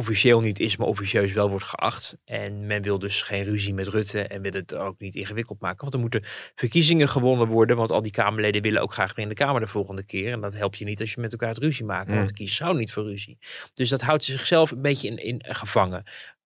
[0.00, 2.18] officieel niet is, maar officieus wel wordt geacht.
[2.24, 5.80] En men wil dus geen ruzie met Rutte en wil het ook niet ingewikkeld maken.
[5.80, 6.22] Want er moeten
[6.54, 9.66] verkiezingen gewonnen worden, want al die Kamerleden willen ook graag weer in de Kamer de
[9.66, 10.32] volgende keer.
[10.32, 12.58] En dat helpt je niet als je met elkaar het ruzie maakt, want de kiezers
[12.58, 13.38] houden niet voor ruzie.
[13.74, 16.04] Dus dat houdt zichzelf een beetje in, in gevangen.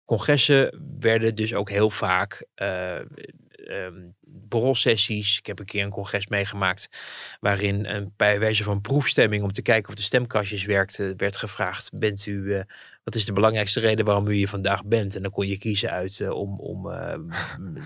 [0.06, 3.00] Congressen werden dus ook heel vaak uh,
[3.70, 4.16] um.
[5.08, 6.90] Ik heb een keer een congres meegemaakt
[7.40, 11.90] waarin een, bij wijze van proefstemming om te kijken of de stemkastjes werkten, werd gevraagd:
[12.00, 12.62] bent u, uh,
[13.04, 15.16] wat is de belangrijkste reden waarom u hier vandaag bent?
[15.16, 17.16] En dan kon je kiezen uit uh, om, om uh,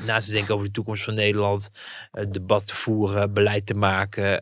[0.05, 1.69] na te denken over de toekomst van Nederland,
[2.29, 4.41] debat te voeren, beleid te maken.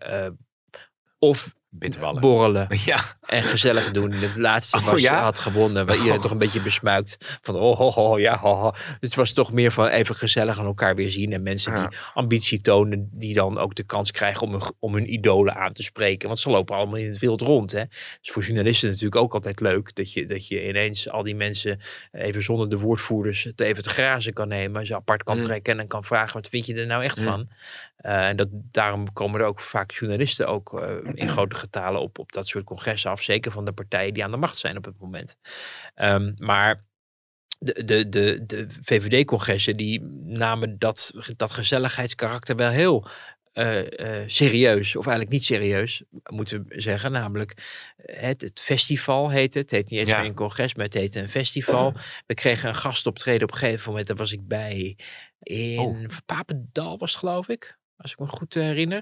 [1.20, 2.22] of Bitterballen.
[2.22, 3.04] borrelen ja.
[3.26, 4.12] en gezellig doen.
[4.12, 5.22] Het laatste Oh, was, ja?
[5.24, 6.22] had gewonnen, waar iedereen Oh.
[6.24, 7.38] toch een beetje besmuikt.
[7.42, 8.74] Van oh, ja.
[9.00, 11.34] Het was toch meer van even gezellig aan elkaar weer zien.
[11.34, 11.88] En mensen Ja.
[11.88, 15.74] die ambitie tonen, die dan ook de kans krijgen om hun, om hun idolen aan
[15.74, 16.28] te spreken.
[16.28, 17.72] Want ze lopen allemaal in het wild rond.
[17.72, 17.84] Hè?
[18.22, 21.80] Dus voor journalisten natuurlijk ook altijd leuk dat je, dat je ineens al die mensen
[22.12, 24.86] even zonder de woordvoerders het even te grazen kan nemen.
[24.86, 25.42] Ze apart kan Mm.
[25.42, 27.24] trekken en kan vragen, wat vind je er nou echt Mm.
[27.26, 27.48] van?
[28.04, 32.20] Uh, en dat, daarom komen er ook vaak journalisten ook uh, in grote getalen op,
[32.20, 33.22] op dat soort congressen af.
[33.22, 35.38] Zeker van de partijen die aan de macht zijn op het moment.
[35.96, 36.86] Um, maar
[37.60, 43.08] de, de, de, de VVD-congressen die namen dat, dat gezelligheidskarakter wel heel
[43.54, 43.82] uh,
[44.26, 44.96] serieus.
[44.96, 47.12] Of eigenlijk niet serieus, moeten we zeggen.
[47.12, 47.54] Namelijk
[48.02, 49.64] het, het festival heet het.
[49.64, 50.20] Het heet niet eens Ja.
[50.20, 51.94] meer een congres, maar het heette een festival.
[52.28, 54.08] We kregen een gastoptreden op een gegeven moment.
[54.08, 54.98] Daar was ik bij
[55.40, 56.06] in Oh.
[56.26, 57.78] Papendal was het geloof ik.
[58.04, 59.02] Als ik me goed herinner.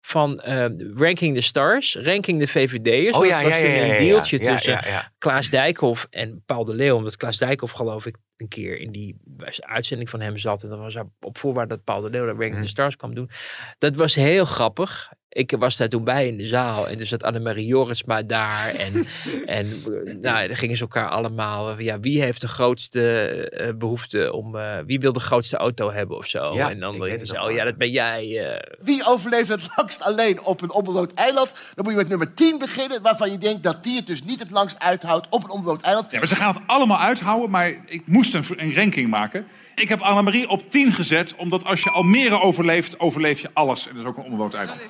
[0.00, 3.16] Van eh, Ranking the Stars, Ranking de VVD'ers.
[3.16, 4.80] Oh ja, ja, ja, toen ja, een deeltje tussen.
[5.18, 6.96] Klaas Dijkhoff en Paul de Leeuw.
[6.96, 9.16] Omdat Klaas Dijkhoff geloof ik een keer in die
[9.60, 10.62] uitzending van hem zat.
[10.62, 12.62] En dat was op voorwaarde dat Paul de Leeuw de Ranking Mhm.
[12.62, 13.30] the Stars kwam doen.
[13.78, 15.12] Dat was heel grappig.
[15.34, 18.74] Ik was daar toen bij in de zaal en dus zat Annemarie Jorisma daar.
[18.74, 19.06] En,
[19.46, 19.82] en
[20.20, 23.02] nou, dan gingen ze elkaar allemaal, ja, wie heeft de grootste
[23.48, 26.54] eh, behoefte om, eh, wie wil de grootste auto hebben of zo.
[26.54, 28.52] Ja, en dan zo, nog oh ja, dat ben jij.
[28.52, 28.76] eh.
[28.82, 31.52] Wie overleeft het langst alleen op een onbewoond eiland?
[31.74, 34.38] Dan moet je met nummer 10 beginnen, waarvan je denkt dat die het dus niet
[34.38, 36.10] het langst uithoudt op een onbewoond eiland.
[36.10, 39.46] Ja, maar ze gaan het allemaal uithouden, maar ik moest een, een ranking maken.
[39.74, 43.88] Ik heb Annemarie op 10 gezet, omdat als je Almere overleeft, overleef je alles.
[43.88, 44.80] En dat is ook een onbewoond eiland.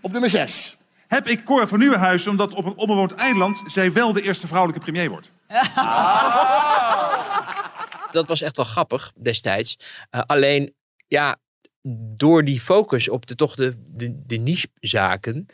[0.00, 0.76] Op nummer 6.
[1.06, 4.84] Heb ik Cor van Nieuwenhuizen, omdat op een onbewoond eiland zij wel de eerste vrouwelijke
[4.84, 5.30] premier wordt.
[8.12, 9.78] dat was echt wel grappig destijds.
[10.10, 10.74] Eh, alleen,
[11.06, 11.36] ja,
[12.16, 15.46] door die focus op de, toch de, de, de niche-zaken.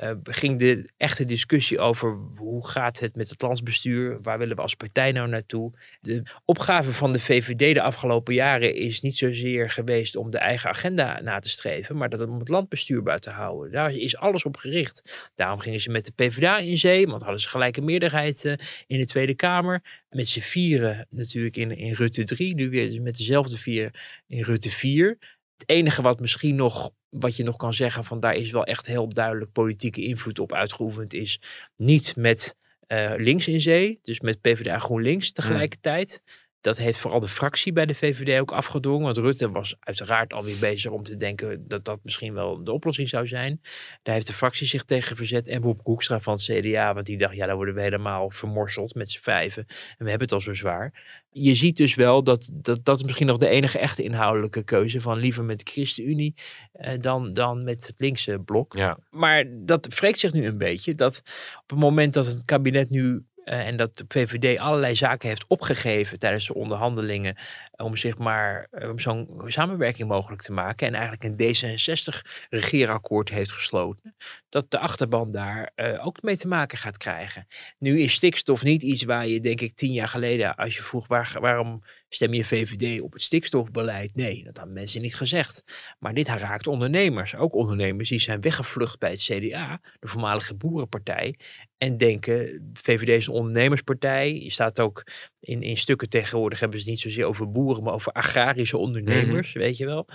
[0.00, 4.18] Eh, ging de echte discussie over hoe gaat het met het landsbestuur?
[4.22, 5.72] Waar willen we als partij nou naartoe?
[6.00, 10.70] De opgave van de VVD de afgelopen jaren is niet zozeer geweest om de eigen
[10.70, 13.72] agenda na te streven, maar dat om het landbestuur buiten te houden.
[13.72, 15.30] Daar is alles op gericht.
[15.34, 18.54] Daarom gingen ze met de PvdA in zee, want hadden ze gelijk een meerderheid eh,
[18.86, 19.82] in de Tweede Kamer.
[20.10, 24.70] Met z'n vieren natuurlijk in, in Rutte 3, nu weer met dezelfde vier in Rutte
[24.70, 25.18] 4.
[25.56, 28.86] Het enige wat misschien nog, wat je nog kan zeggen, van daar is wel echt
[28.86, 31.40] heel duidelijk politieke invloed op uitgeoefend, is
[31.76, 36.22] niet met eh, links in zee, dus met PvdA GroenLinks tegelijkertijd.
[36.60, 39.04] Dat heeft vooral de fractie bij de VVD ook afgedwongen.
[39.04, 43.08] Want Rutte was uiteraard alweer bezig om te denken dat dat misschien wel de oplossing
[43.08, 43.60] zou zijn.
[44.02, 45.48] Daar heeft de fractie zich tegen verzet.
[45.48, 48.94] En Bob Koekstra van het CDA, want die dacht, ja, dan worden we helemaal vermorseld
[48.94, 49.64] met z'n vijven.
[49.68, 51.18] En we hebben het al zo zwaar.
[51.32, 55.00] Je ziet dus wel dat dat, dat is misschien nog de enige echte inhoudelijke keuze
[55.00, 56.34] van liever met de ChristenUnie
[56.72, 58.76] eh, dan, dan met het linkse blok.
[58.76, 58.98] Ja.
[59.10, 60.94] Maar dat wreekt zich nu een beetje.
[60.94, 61.22] Dat
[61.62, 66.18] op het moment dat het kabinet nu en dat de VVD allerlei zaken heeft opgegeven
[66.18, 67.36] tijdens de onderhandelingen.
[67.80, 70.86] Om zich maar eh, om zo'n samenwerking mogelijk te maken.
[70.86, 74.14] En eigenlijk een D66-regeerakkoord heeft gesloten.
[74.48, 77.46] Dat de achterban daar eh, ook mee te maken gaat krijgen.
[77.78, 81.06] Nu is stikstof niet iets waar je, denk ik, tien jaar geleden, als je vroeg
[81.06, 84.14] waar, waarom stem je VVD op het stikstofbeleid?
[84.14, 85.64] Nee, dat hadden mensen niet gezegd.
[85.98, 87.36] Maar dit raakt ondernemers.
[87.36, 91.34] Ook ondernemers die zijn weggevlucht bij het CDA, de voormalige boerenpartij.
[91.78, 94.42] En denken, VVD is een ondernemerspartij.
[94.42, 95.04] Je staat ook
[95.40, 99.76] in, in stukken tegenwoordig, hebben ze niet zozeer over boeren, maar over agrarische ondernemers, weet
[99.76, 100.06] je wel.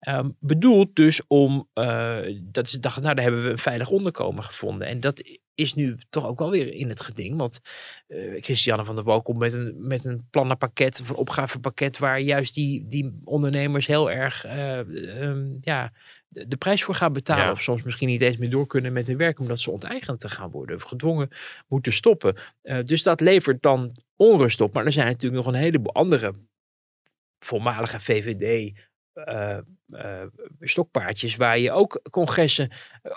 [0.00, 4.44] Ehm, bedoeld dus om, eh, dat ze dachten, nou daar hebben we een veilig onderkomen
[4.44, 4.88] gevonden.
[4.88, 5.22] En dat
[5.54, 7.36] is nu toch ook wel weer in het geding.
[7.36, 7.60] Want
[8.06, 12.20] eh Christiane van der Wal komt met een, met een plannenpakket, of een opgavepakket, waar
[12.20, 14.78] juist die, die ondernemers heel erg eh,
[15.22, 15.92] ehm, ja,
[16.28, 17.44] de, de prijs voor gaan betalen.
[17.44, 17.52] Ja.
[17.52, 20.28] Of soms misschien niet eens meer door kunnen met hun werk, omdat ze onteigend te
[20.28, 20.76] gaan worden.
[20.76, 21.28] Of gedwongen
[21.68, 22.36] moeten stoppen.
[22.82, 24.72] Dus dat levert dan onrust op.
[24.72, 26.34] Maar er zijn natuurlijk nog een heleboel andere
[27.40, 28.72] voormalige VVD
[29.12, 29.58] eh,
[29.90, 30.26] eh,
[30.60, 32.70] stokpaardjes waar je ook congressen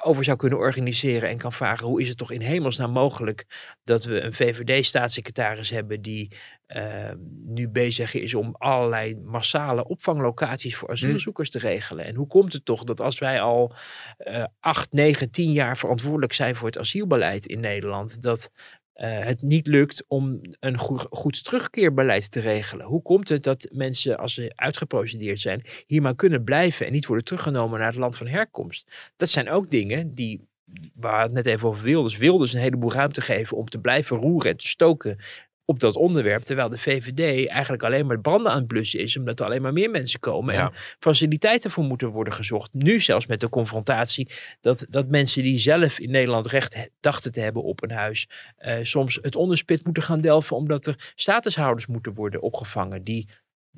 [0.04, 3.46] over zou kunnen organiseren en kan vragen hoe is het toch in hemelsnaam mogelijk
[3.84, 6.32] dat we een VVD-staatssecretaris hebben die
[6.66, 7.12] eh,
[7.46, 12.06] nu bezig is om allerlei massale opvanglocaties voor asielzoekers te regelen.
[12.06, 13.76] En hoe komt het toch dat als wij al
[14.18, 18.52] eh acht, negen, tien jaar verantwoordelijk zijn voor het asielbeleid in Nederland, dat
[18.94, 22.86] eh, het niet lukt om een goed, goed terugkeerbeleid te regelen.
[22.86, 27.06] Hoe komt het dat mensen, als ze uitgeprocedeerd zijn, hier maar kunnen blijven en niet
[27.06, 29.12] worden teruggenomen naar het land van herkomst?
[29.18, 30.48] Dat zijn ook dingen die,
[30.94, 34.52] waar het net even over Wilders, Wilders een heleboel ruimte geven om te blijven roeren
[34.52, 35.18] en te stoken
[35.66, 39.40] op dat onderwerp, terwijl de VVD eigenlijk alleen maar branden aan het blussen is, omdat
[39.40, 40.66] er alleen maar meer mensen komen Ja.
[40.66, 42.74] en faciliteiten voor moeten worden gezocht.
[42.74, 44.30] Nu zelfs met de confrontatie
[44.62, 48.76] dat, dat mensen die zelf in Nederland recht dachten te hebben op een huis, eh,
[48.82, 53.28] soms het onderspit moeten gaan delven omdat er statushouders moeten worden opgevangen die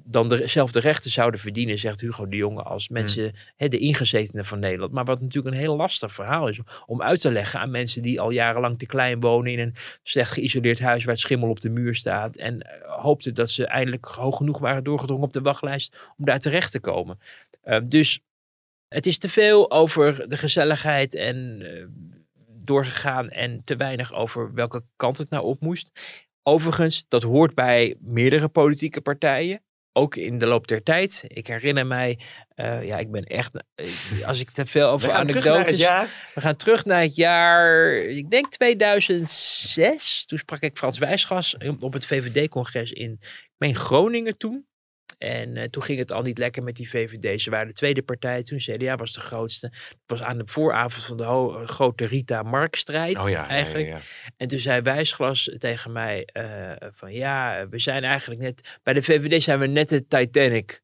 [0.04, 4.60] dan dezelfde rechten zouden verdienen, zegt Hugo de Jonge, als mensen, hè, de ingezetenen van
[4.60, 4.92] Nederland.
[4.92, 8.20] Maar wat natuurlijk een heel lastig verhaal is om uit te leggen aan mensen die
[8.20, 11.70] al jarenlang te klein wonen in een slecht geïsoleerd huis waar het schimmel op de
[11.70, 16.14] muur staat en eh, hoopten dat ze eindelijk hoog genoeg waren doorgedrongen op de wachtlijst
[16.18, 17.20] om daar terecht te komen.
[17.62, 18.20] Eh, dus
[18.88, 21.86] het is te veel over de gezelligheid en eh,
[22.48, 25.92] doorgegaan en te weinig over welke kant het nou op moest.
[26.44, 29.62] Overigens, dat hoort bij meerdere politieke partijen.
[29.98, 31.24] Ook in de loop der tijd.
[31.28, 32.20] Ik herinner mij,
[32.56, 33.88] eh, ja, ik ben echt, eh,
[34.28, 35.78] als ik te veel over We anekdotes.
[36.34, 40.26] We gaan terug naar het jaar, ik denk 2006.
[40.26, 44.66] Toen sprak ik Frans Wijsgas op het VVD-congres in, ik meen Groningen toen.
[45.26, 47.41] En eh, toen ging het al niet lekker met die VVD.
[47.41, 48.58] Ze waren de tweede partij toen.
[48.58, 49.66] CDA was de grootste.
[49.68, 53.88] Het was aan de vooravond van de ho- grote Rita Mark-strijd Oh ja, eigenlijk.
[53.88, 54.02] ja, ja.
[54.38, 58.78] En toen zei Wijsglas tegen mij eh, van ja, we zijn eigenlijk net...
[58.84, 60.82] Bij de VVD zijn we net de Titanic.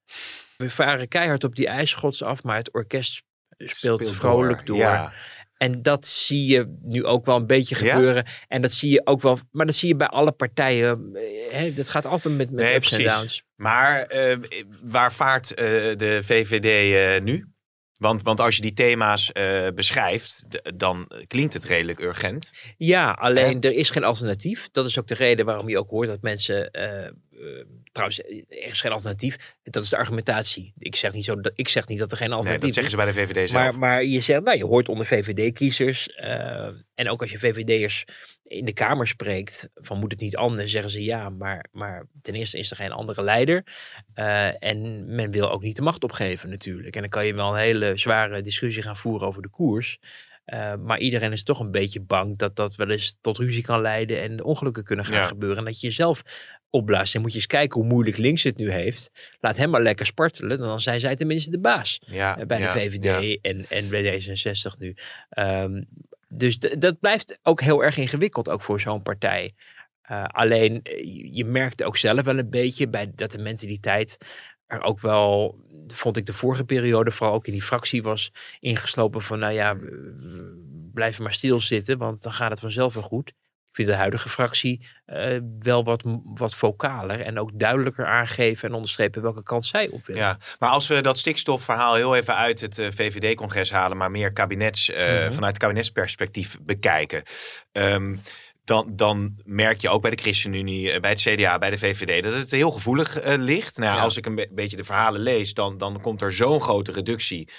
[0.58, 3.24] We varen keihard op die ijsgods af, maar het orkest
[3.58, 5.14] speelt, Speelt vrolijk door, door.
[5.62, 7.94] En dat zie je nu ook wel een beetje Ja?
[7.94, 8.26] gebeuren.
[8.48, 11.10] En dat zie je ook wel, maar dat zie je bij alle partijen.
[11.14, 13.44] eh, Hè, dat gaat altijd met, met Nee, ups en downs.
[13.56, 14.38] Maar eh,
[14.82, 15.66] waar vaart eh,
[15.98, 17.46] de VVD nu?
[17.98, 19.32] Want, want als je die thema's
[19.76, 20.46] beschrijft,
[20.76, 22.52] dan klinkt het redelijk urgent.
[22.78, 24.70] Ja, alleen er is geen alternatief.
[24.72, 26.72] Dat is ook de reden waarom je ook hoort dat mensen.
[27.94, 28.20] Eh, eh, trouwens,
[28.60, 29.56] er is geen alternatief.
[29.64, 30.74] Dat is de argumentatie.
[30.78, 32.92] Ik zeg niet, zo, dat, ik zeg niet dat er geen Nee, alternatief dat zeggen
[32.92, 33.64] ze bij de VVD zelf.
[33.64, 36.08] Maar, maar je zegt, nou, je hoort onder VVD-kiezers.
[36.14, 38.06] eh, en ook als je VVD'ers
[38.44, 41.30] in de Kamer spreekt, van moet het niet anders, zeggen ze ja.
[41.30, 43.64] Maar, maar ten eerste is er geen andere leider.
[44.14, 46.96] eh, en men wil ook niet de macht opgeven natuurlijk.
[46.96, 50.00] En dan kan je wel een hele zware discussie gaan voeren over de koers.
[50.80, 54.22] Maar iedereen is toch een beetje bang dat dat wel eens tot ruzie kan leiden
[54.22, 55.26] en ongelukken kunnen gaan Ja.
[55.28, 55.58] gebeuren.
[55.58, 56.22] En dat je jezelf
[56.72, 57.16] opblaast.
[57.16, 59.12] En moet je eens kijken hoe moeilijk links het nu heeft.
[59.40, 60.60] Laat hem maar lekker spartelen.
[60.60, 63.38] Dan zijn zij tenminste de baas Ja, eh, bij ja, de VVD ja.
[63.42, 64.96] en, en bij D66 nu.
[65.30, 65.84] Ehm,
[66.28, 69.54] dus dat blijft ook heel erg ingewikkeld, ook voor zo'n partij.
[70.02, 74.18] Eh, alleen, eh, je- merkte ook zelf wel een beetje bij dat de mentaliteit
[74.68, 79.22] er ook wel, vond ik de vorige periode, vooral ook in die fractie was ingeslopen
[79.22, 79.78] van, nou ja,
[80.94, 83.34] blijven maar stilzitten, want dan gaat het vanzelf wel goed.
[83.72, 88.74] Ik vind de huidige fractie eh, wel wat, wat vocaler en ook duidelijker aangeven en
[88.76, 90.22] onderstrepen welke kant zij op willen.
[90.22, 94.34] Ja, maar als we dat stikstofverhaal heel even uit het eh, VVD-congres halen, maar meer
[94.34, 95.32] kabinets, eh, Mhm.
[95.32, 97.24] vanuit kabinetsperspectief bekijken.
[97.72, 98.16] ehm,
[98.64, 102.34] dan, dan merk je ook bij de ChristenUnie, bij het CDA, bij de VVD, dat
[102.34, 103.78] het heel gevoelig ligt.
[103.78, 104.02] Nou, Ja.
[104.02, 107.50] Als ik een be- beetje de verhalen lees, dan, dan komt er zo'n grote reductie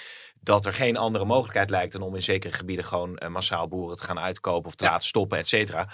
[0.43, 3.97] dat er geen andere mogelijkheid lijkt dan om in zekere gebieden gewoon eh, massaal boeren
[3.97, 4.89] te gaan uitkopen of te Ja.
[4.91, 5.89] laten stoppen, et cetera.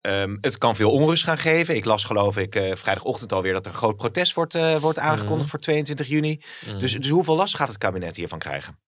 [0.00, 1.76] Ehm, het kan veel onrust gaan geven.
[1.76, 4.98] Ik las geloof ik eh, vrijdagochtend alweer dat er een groot protest wordt, eh, wordt
[4.98, 5.48] aangekondigd Mhm.
[5.48, 6.42] voor 22 juni.
[6.66, 6.78] Mhm.
[6.78, 8.78] Dus, dus hoeveel last gaat het kabinet hiervan krijgen?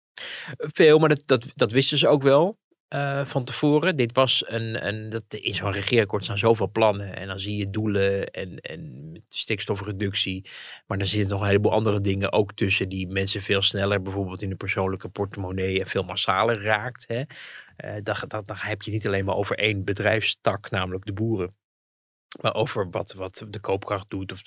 [0.57, 2.59] Veel, maar dat, dat, dat wisten ze ook wel
[2.89, 3.97] eh, van tevoren.
[3.97, 7.17] Dit was een, een dat, in zo'n regeerakkoord staan zoveel plannen.
[7.17, 10.51] En dan zie je doelen en, en stikstofreductie.
[10.87, 14.43] Maar dan zitten nog een heleboel andere dingen ook tussen die mensen veel sneller bijvoorbeeld
[14.43, 17.05] in de persoonlijke portemonnee en veel massaler raakt.
[17.09, 17.23] Hè.
[17.77, 21.13] Eh, dan, dan, dan heb je het niet alleen maar over één bedrijfstak, namelijk de
[21.13, 21.55] boeren.
[22.41, 24.33] Maar over wat, wat de koopkracht doet.
[24.33, 24.43] Of,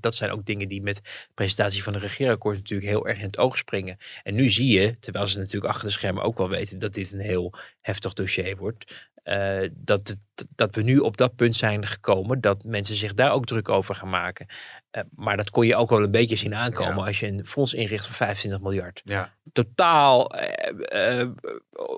[0.00, 1.02] dat zijn ook dingen die met de
[1.34, 3.96] presentatie van de regeerakkoord natuurlijk heel erg in het oog springen.
[4.22, 7.12] En nu zie je, terwijl ze natuurlijk achter de schermen ook wel weten dat dit
[7.12, 9.09] een heel heftig dossier wordt.
[9.22, 10.16] Eh, dat,
[10.54, 13.94] dat we nu op dat punt zijn gekomen dat mensen zich daar ook druk over
[13.94, 14.46] gaan maken.
[14.90, 17.04] Eh, maar dat kon je ook wel een beetje zien aankomen Ja.
[17.06, 19.00] als je een fonds inricht van 25 miljard.
[19.04, 19.32] Ja.
[19.52, 21.26] Totaal eh,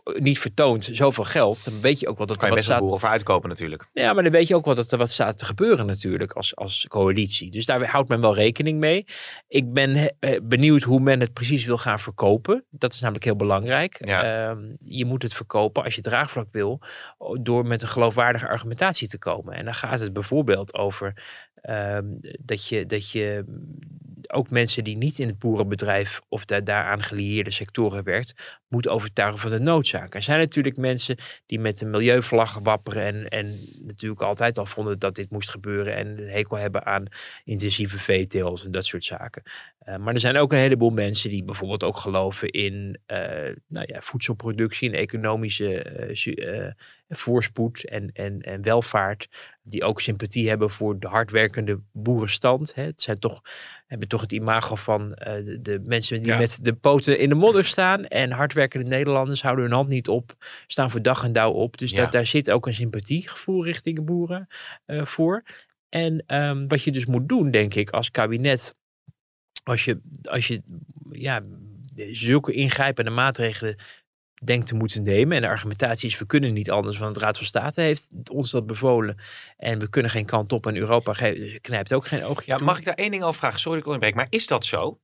[0.04, 1.64] niet vertoont zoveel geld.
[1.64, 3.04] Dan weet je ook wel dat Kan er wat staat.
[3.04, 3.88] uitkopen natuurlijk.
[3.92, 6.56] Ja, maar dan weet je ook wel dat er wat staat te gebeuren natuurlijk als,
[6.56, 7.50] als coalitie.
[7.50, 9.04] Dus daar houdt men wel rekening mee.
[9.48, 12.64] Ik ben benieuwd hoe men het precies wil gaan verkopen.
[12.70, 14.06] Dat is namelijk heel belangrijk.
[14.06, 14.48] Ja.
[14.50, 16.80] Ehm, je moet het verkopen als je draagvlak wil,
[17.40, 19.54] door met een geloofwaardige argumentatie te komen.
[19.54, 21.22] En dan gaat het bijvoorbeeld over
[21.62, 22.06] ehm,
[22.40, 23.44] dat, je, dat je
[24.26, 29.38] ook mensen die niet in het boerenbedrijf of da daaraan gelieerde sectoren werkt, moet overtuigen
[29.38, 30.14] van de noodzaak.
[30.14, 34.98] Er zijn natuurlijk mensen die met een milieuvlag wapperen en, en natuurlijk altijd al vonden
[34.98, 37.04] dat dit moest gebeuren en een hekel hebben aan
[37.44, 39.42] intensieve veeteelt en dat soort zaken.
[39.88, 43.18] Uh, maar er zijn ook een heleboel mensen die bijvoorbeeld ook geloven in uh,
[43.66, 45.86] nou ja, voedselproductie en economische
[46.36, 46.70] uh,
[47.08, 49.28] voorspoed en, en, en welvaart.
[49.62, 52.74] Die ook sympathie hebben voor de hardwerkende boerenstand.
[52.74, 52.82] Hè.
[52.82, 53.40] Het zijn toch,
[53.86, 56.38] hebben toch het imago van uh, de, de, mensen die ja.
[56.38, 58.06] met de poten in de modder staan.
[58.06, 60.34] En hardwerkende Nederlanders houden hun hand niet op,
[60.66, 61.78] staan voor dag en dauw op.
[61.78, 61.96] Dus ja.
[61.96, 64.48] dat, daar zit ook een sympathiegevoel richting boeren
[64.86, 65.42] uh, voor.
[65.88, 68.74] En um, wat je dus moet doen, denk ik, als kabinet
[69.64, 70.62] als je, als je
[71.10, 71.42] ja,
[72.10, 73.76] zulke ingrijpende maatregelen
[74.45, 75.36] denkt te moeten nemen.
[75.36, 78.51] En de argumentatie is, we kunnen niet anders, want de Raad van State heeft ons
[78.51, 79.16] dat bevolen.
[79.57, 81.12] En we kunnen geen kant op en Europa
[81.61, 82.66] knijpt ook geen oogje Ja, toe.
[82.66, 83.61] mag ik daar één ding over vragen?
[83.61, 85.01] Sorry ik onderbreek, maar is dat zo?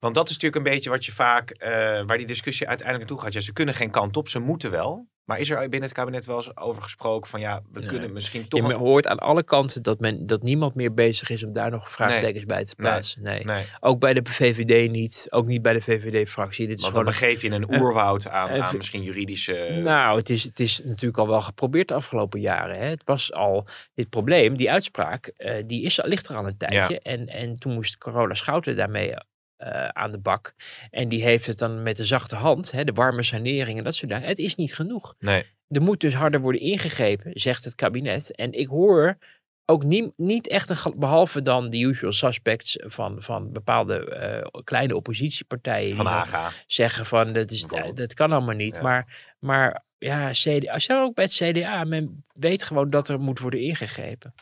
[0.00, 1.68] Want dat is natuurlijk een beetje wat je vaak, uh,
[2.02, 3.36] waar die discussie uiteindelijk naartoe gaat.
[3.36, 5.10] Ja, ze kunnen geen kant op, ze moeten wel.
[5.24, 7.88] Maar is er binnen het kabinet wel eens over gesproken van ja, we nee.
[7.88, 8.66] kunnen misschien toch...
[8.66, 8.80] Je een...
[8.80, 12.34] hoort aan alle kanten dat, men, dat niemand meer bezig is om daar nog vraagtekens
[12.34, 12.46] nee.
[12.46, 13.22] bij te plaatsen.
[13.22, 13.44] Nee.
[13.44, 13.64] nee.
[13.80, 15.26] Ook bij de VVD niet.
[15.30, 16.66] Ook niet bij de VVD-fractie.
[16.66, 19.80] Dit is Want gewoon dan begeef je in een oerwoud aan, uh, aan misschien juridische...
[19.82, 22.78] Nou, het is, het is natuurlijk al wel geprobeerd de afgelopen jaren.
[22.78, 22.86] Hè.
[22.86, 27.00] Het was al dit probleem, die uitspraak, uh, die is, ligt er al een tijdje.
[27.02, 27.12] Ja.
[27.12, 29.14] En, en toen moest Carola Schouten daarmee
[29.62, 30.54] uh, aan de bak.
[30.90, 33.94] En die heeft het dan met de zachte hand, hè, de warme sanering en dat
[33.94, 34.28] soort dingen.
[34.28, 35.14] Het is niet genoeg.
[35.18, 35.44] Nee.
[35.68, 38.34] Er moet dus harder worden ingegrepen, zegt het kabinet.
[38.34, 39.18] En ik hoor
[39.64, 44.96] ook niet, niet echt een, behalve dan de usual suspects van, van bepaalde eh, kleine
[44.96, 45.96] oppositiepartijen.
[45.96, 46.26] Van.
[46.66, 48.74] Zeggen van, dat, is, dat kan allemaal niet.
[48.74, 48.82] Ja.
[48.82, 53.20] Maar, maar ja, CDA, als je ook bij het CDA, men weet gewoon dat er
[53.20, 54.34] moet worden ingegrepen.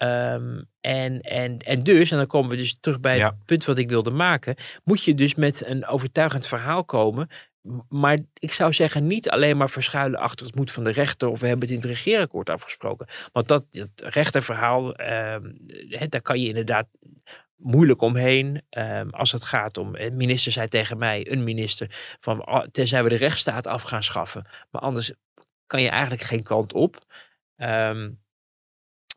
[0.00, 3.26] Ehm, en, en, en dus, en dan komen we dus terug bij Ja.
[3.26, 7.28] het punt wat ik wilde maken, moet je dus met een overtuigend verhaal komen.
[7.88, 11.40] Maar ik zou zeggen, niet alleen maar verschuilen achter het moed van de rechter of
[11.40, 13.06] we hebben het in het regeerakkoord afgesproken.
[13.32, 15.52] Want dat, dat rechterverhaal, ehm,
[16.08, 16.86] daar kan je inderdaad
[17.56, 18.62] moeilijk omheen.
[18.70, 23.02] Ehm, als het gaat om, een minister zei tegen mij, een minister, van ah, tenzij
[23.02, 24.46] we de rechtsstaat af gaan schaffen.
[24.70, 25.12] Maar anders
[25.66, 27.04] kan je eigenlijk geen kant op.
[27.56, 28.10] Ehm,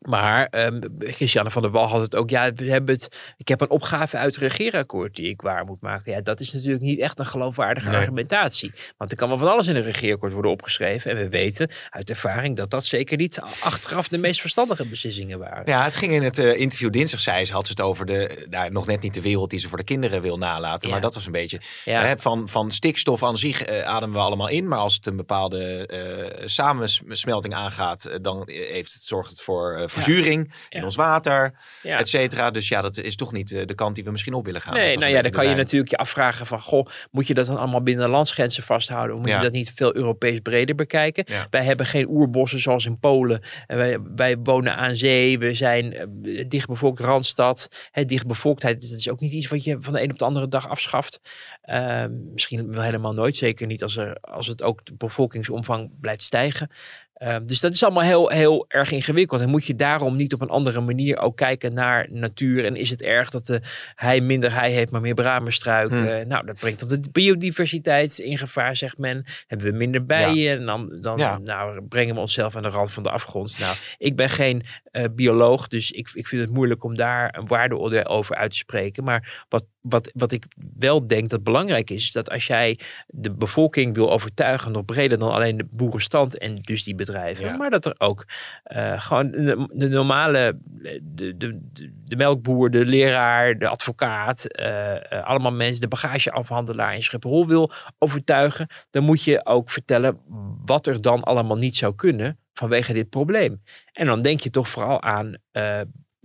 [0.08, 2.30] maar ehm, Christiane van der Wal had het ook.
[2.30, 3.34] Ja, we hebben het.
[3.36, 6.12] Ik heb een opgave uit het regeerakkoord die ik waar moet maken.
[6.12, 7.98] Ja, dat is natuurlijk niet echt een geloofwaardige Nee.
[7.98, 8.72] argumentatie.
[8.96, 11.10] Want er kan wel van alles in een regeerakkoord worden opgeschreven.
[11.10, 15.62] En we weten uit ervaring dat dat zeker niet achteraf de meest verstandige beslissingen waren.
[15.64, 18.46] Ja, het ging in het eh, interview dinsdag, zei ze, had ze het over de,
[18.50, 20.90] nou, nog net niet de wereld die ze voor de kinderen wil nalaten.
[20.90, 22.04] Maar dat was een beetje, Ja.
[22.04, 24.68] hè, van, van stikstof aan zich eh, ademen we allemaal in.
[24.68, 30.52] Maar als het een bepaalde eh, samensmelting aangaat, dan heeft het, zorgt het voor verzuring
[30.68, 31.98] in ons water, Ja.
[31.98, 32.50] et cetera.
[32.50, 34.74] Dus ja, dat is toch niet eh, de kant die we misschien op willen gaan.
[34.74, 37.58] Nee, nou ja, dan kan je natuurlijk je afvragen van, goh, moet je dat dan
[37.58, 39.16] allemaal binnen landsgrenzen vasthouden?
[39.16, 41.24] Of moet je dat niet veel Europees breder bekijken?
[41.50, 43.42] Wij hebben geen oerbossen zoals in Polen.
[43.66, 45.38] En wij, wij wonen aan zee.
[45.38, 47.88] We zijn eh, dichtbevolkt Randstad.
[47.90, 50.48] Hè, dichtbevolktheid, dat is ook niet iets wat je van de een op de andere
[50.48, 51.20] dag afschaft.
[51.62, 53.36] Ehm, misschien wel helemaal nooit.
[53.36, 56.70] Zeker niet als, er, als het ook de bevolkingsomvang blijft stijgen.
[57.14, 59.40] Ehm, dus dat is allemaal heel, heel erg ingewikkeld.
[59.40, 62.64] En moet je daarom niet op een andere manier ook kijken naar natuur?
[62.64, 63.60] En is het erg dat de
[63.94, 66.16] hij minder hij heeft, maar meer bramenstruiken?
[66.18, 66.28] Hmm.
[66.28, 69.24] Nou, dat brengt dan de biodiversiteit in gevaar, zegt men.
[69.46, 70.58] Hebben we minder bijen?
[70.58, 71.38] En dan, dan Ja.
[71.38, 73.58] nou, brengen we onszelf aan de rand van de afgrond.
[73.58, 77.46] Nou, ik ben geen eh, bioloog, dus ik, ik vind het moeilijk om daar een
[77.46, 79.04] waardeoordeel over uit te spreken.
[79.04, 80.44] Maar wat, wat, wat ik
[80.78, 85.18] wel denk dat belangrijk is, is dat als jij de bevolking wil overtuigen, nog breder
[85.18, 87.56] dan alleen de boerenstand en dus die bedrijven, Ja.
[87.56, 88.24] maar dat er ook
[88.62, 90.58] eh, gewoon de, de normale,
[91.02, 91.58] de, de,
[92.04, 97.72] de, melkboer, de leraar, de advocaat, eh, eh, allemaal mensen, de bagageafhandelaar in Schiphol wil
[97.98, 100.18] overtuigen, dan moet je ook vertellen
[100.64, 103.62] wat er dan allemaal niet zou kunnen vanwege dit probleem.
[103.92, 105.34] En dan denk je toch vooral aan,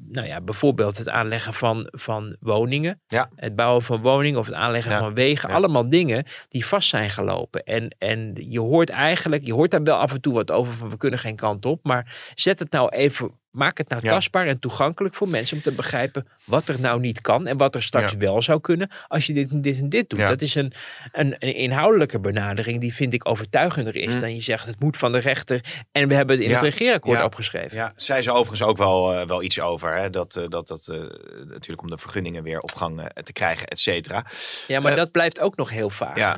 [0.08, 3.30] nou ja, bijvoorbeeld het aanleggen van, van woningen, Ja.
[3.36, 5.00] het bouwen van woningen of het aanleggen Ja.
[5.00, 5.50] van wegen.
[5.50, 5.56] Ja.
[5.56, 7.64] Allemaal dingen die vast zijn gelopen.
[7.64, 10.90] En, en je hoort eigenlijk, je hoort daar wel af en toe wat over van
[10.90, 11.80] we kunnen geen kant op.
[11.84, 14.10] Maar zet het nou even, maak het nou Ja.
[14.10, 17.76] tastbaar en toegankelijk voor mensen om te begrijpen wat er nou niet kan en wat
[17.76, 18.18] er straks Ja.
[18.18, 20.20] wel zou kunnen als je dit en dit en dit doet.
[20.20, 20.26] Ja.
[20.28, 20.74] Dat is een,
[21.12, 24.20] een, een inhoudelijke benadering die vind ik overtuigender is Mm.
[24.22, 26.56] dan je zegt het moet van de rechter en we hebben het in Ja.
[26.56, 27.26] het regeerakkoord Ja.
[27.26, 27.78] opgeschreven.
[27.78, 29.96] Ja, zei ze overigens ook wel, eh, wel iets over.
[29.96, 30.10] Hè?
[30.10, 30.98] Dat, eh, dat, dat eh,
[31.46, 34.26] natuurlijk om de vergunningen weer op gang te krijgen, et cetera.
[34.68, 36.18] Ja, maar dat blijft ook nog heel vaag.
[36.18, 36.38] Ja,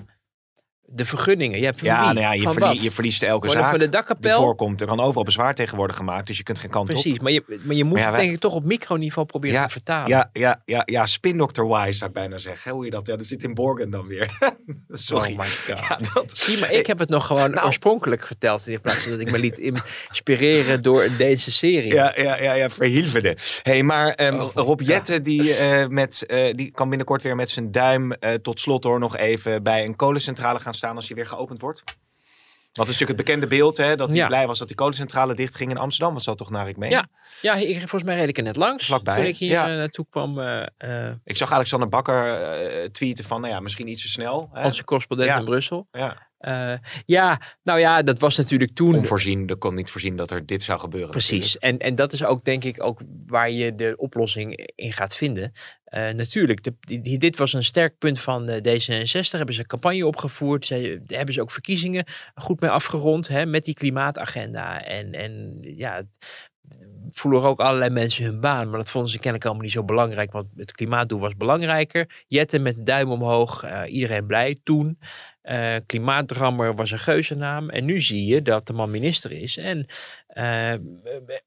[0.94, 2.08] De vergunningen, je hebt van ja, wie?
[2.14, 2.84] nou ja je, Van verlie- wat?
[2.84, 4.38] je verliest elke Worden zaak van de die dakkapel?
[4.42, 4.82] voorkomt.
[4.82, 6.96] Er kan overal bezwaar tegen worden gemaakt, dus je kunt geen kant op.
[7.02, 9.28] Precies, maar je, maar je moet Maar ja, het wij- denk ik toch op microniveau
[9.28, 10.08] proberen Ja, te vertalen.
[10.10, 12.72] Ja, ja, ja, ja, spin doctor wise zou ik bijna zeggen.
[12.72, 14.30] Hoe je dat, ja, dat zit in Borgen dan weer.
[14.90, 15.32] Sorry.
[15.32, 15.80] Oh my god.
[15.80, 17.66] Ja, dat, Zie, maar ik heb het nog gewoon Nou.
[17.66, 18.68] oorspronkelijk verteld.
[18.68, 19.60] In plaats van dat ik me liet
[20.10, 21.94] inspireren door een Deense serie.
[21.94, 23.38] Ja, ja, ja, ja verhielvende.
[23.64, 27.50] hey, maar ehm, Oh, Rob Jetten die, eh, met, eh, die kan binnenkort weer met
[27.50, 31.16] zijn duim eh, tot slot door nog even bij een kolencentrale gaan staan als die
[31.16, 31.84] weer geopend wordt.
[32.72, 34.28] Wat is natuurlijk het bekende beeld, hè, dat hij Ja.
[34.28, 36.14] blij was dat die kolencentrale dichtging in Amsterdam.
[36.14, 36.90] Wat zat toch naar ik mee?
[36.90, 37.08] Ja,
[37.42, 38.86] ja ik, volgens mij reed ik er net langs.
[38.86, 39.70] Vlakbij, Toen ik hier ja.
[39.70, 40.40] eh, naartoe kwam.
[40.40, 44.50] eh, eh, Ik zag Alexander Bakker tweeten van, nou ja, misschien iets te snel.
[44.54, 44.66] Hè?
[44.66, 45.38] onze correspondent Ja.
[45.38, 45.88] in Brussel.
[45.92, 46.30] Ja.
[47.06, 48.96] Ja, nou ja, dat was natuurlijk toen.
[48.96, 51.10] Onvoorzien, de kon niet voorzien dat er dit zou gebeuren.
[51.10, 51.58] Precies.
[51.58, 55.52] En, en dat is ook denk ik ook waar je de oplossing in gaat vinden.
[55.92, 56.68] Eh, natuurlijk,
[57.20, 59.30] dit was een sterk punt van de D66.
[59.30, 60.66] Hebben ze een campagne opgevoerd.
[60.66, 64.84] Ze, hebben ze ook verkiezingen goed mee afgerond hè, met die klimaatagenda.
[64.84, 66.04] En, en ja,
[67.12, 68.70] voelen ook allerlei mensen hun baan.
[68.70, 70.32] Maar dat vonden ze kennelijk allemaal niet zo belangrijk.
[70.32, 72.24] Want het klimaatdoel was belangrijker.
[72.28, 73.64] Jetten met de duim omhoog.
[73.64, 75.00] eh, iedereen blij toen.
[75.42, 77.70] Eh, klimaatdrammer was een geuzennaam.
[77.70, 79.58] En nu zie je dat de man minister is.
[79.58, 79.86] En
[80.28, 80.74] eh,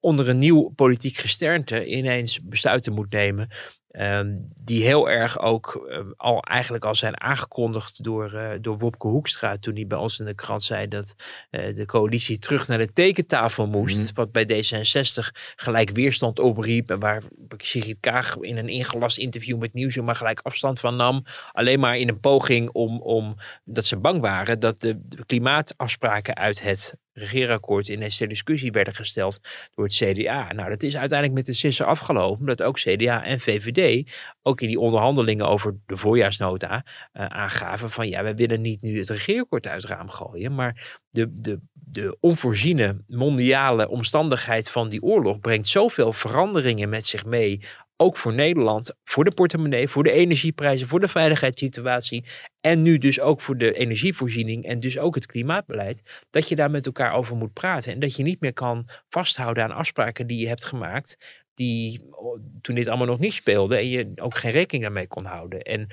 [0.01, 3.49] onder een nieuw politiek gesternte ineens besluiten moet nemen.
[3.95, 9.07] Ehm, die heel erg ook eh, al eigenlijk al zijn aangekondigd door, eh, door Wopke
[9.07, 9.57] Hoekstra.
[9.57, 11.15] Toen hij bij ons in de krant zei dat
[11.51, 13.97] eh, de coalitie terug naar de tekentafel moest.
[13.97, 14.15] Mhm.
[14.15, 16.91] Wat bij D66 gelijk weerstand opriep.
[16.91, 17.23] En waar
[17.57, 21.25] Sigrid Kaag in een ingelast interview met Nieuwsuur maar gelijk afstand van nam.
[21.53, 26.37] Alleen maar in een poging om, om dat ze bang waren dat de, de klimaatafspraken
[26.37, 29.41] uit het regeerakkoord ineens ter discussie werden gesteld
[29.75, 30.53] door het CDA.
[30.53, 34.13] Nou, dat is uiteindelijk met de sisser afgelopen, omdat ook CDA en VVD
[34.43, 38.99] ook in die onderhandelingen over de voorjaarsnota uh, aangaven van ja, we willen niet nu
[38.99, 45.03] het regeerakkoord uit het raam gooien, maar de, de, de onvoorziene mondiale omstandigheid van die
[45.03, 47.61] oorlog brengt zoveel veranderingen met zich mee
[47.97, 52.25] ook voor Nederland, voor de portemonnee, voor de energieprijzen, voor de veiligheidssituatie
[52.61, 56.71] en nu dus ook voor de energievoorziening en dus ook het klimaatbeleid, dat je daar
[56.71, 60.39] met elkaar over moet praten en dat je niet meer kan vasthouden aan afspraken die
[60.39, 64.53] je hebt gemaakt, die oh, toen dit allemaal nog niet speelde en je ook geen
[64.53, 65.63] rekening daarmee kon houden.
[65.63, 65.87] En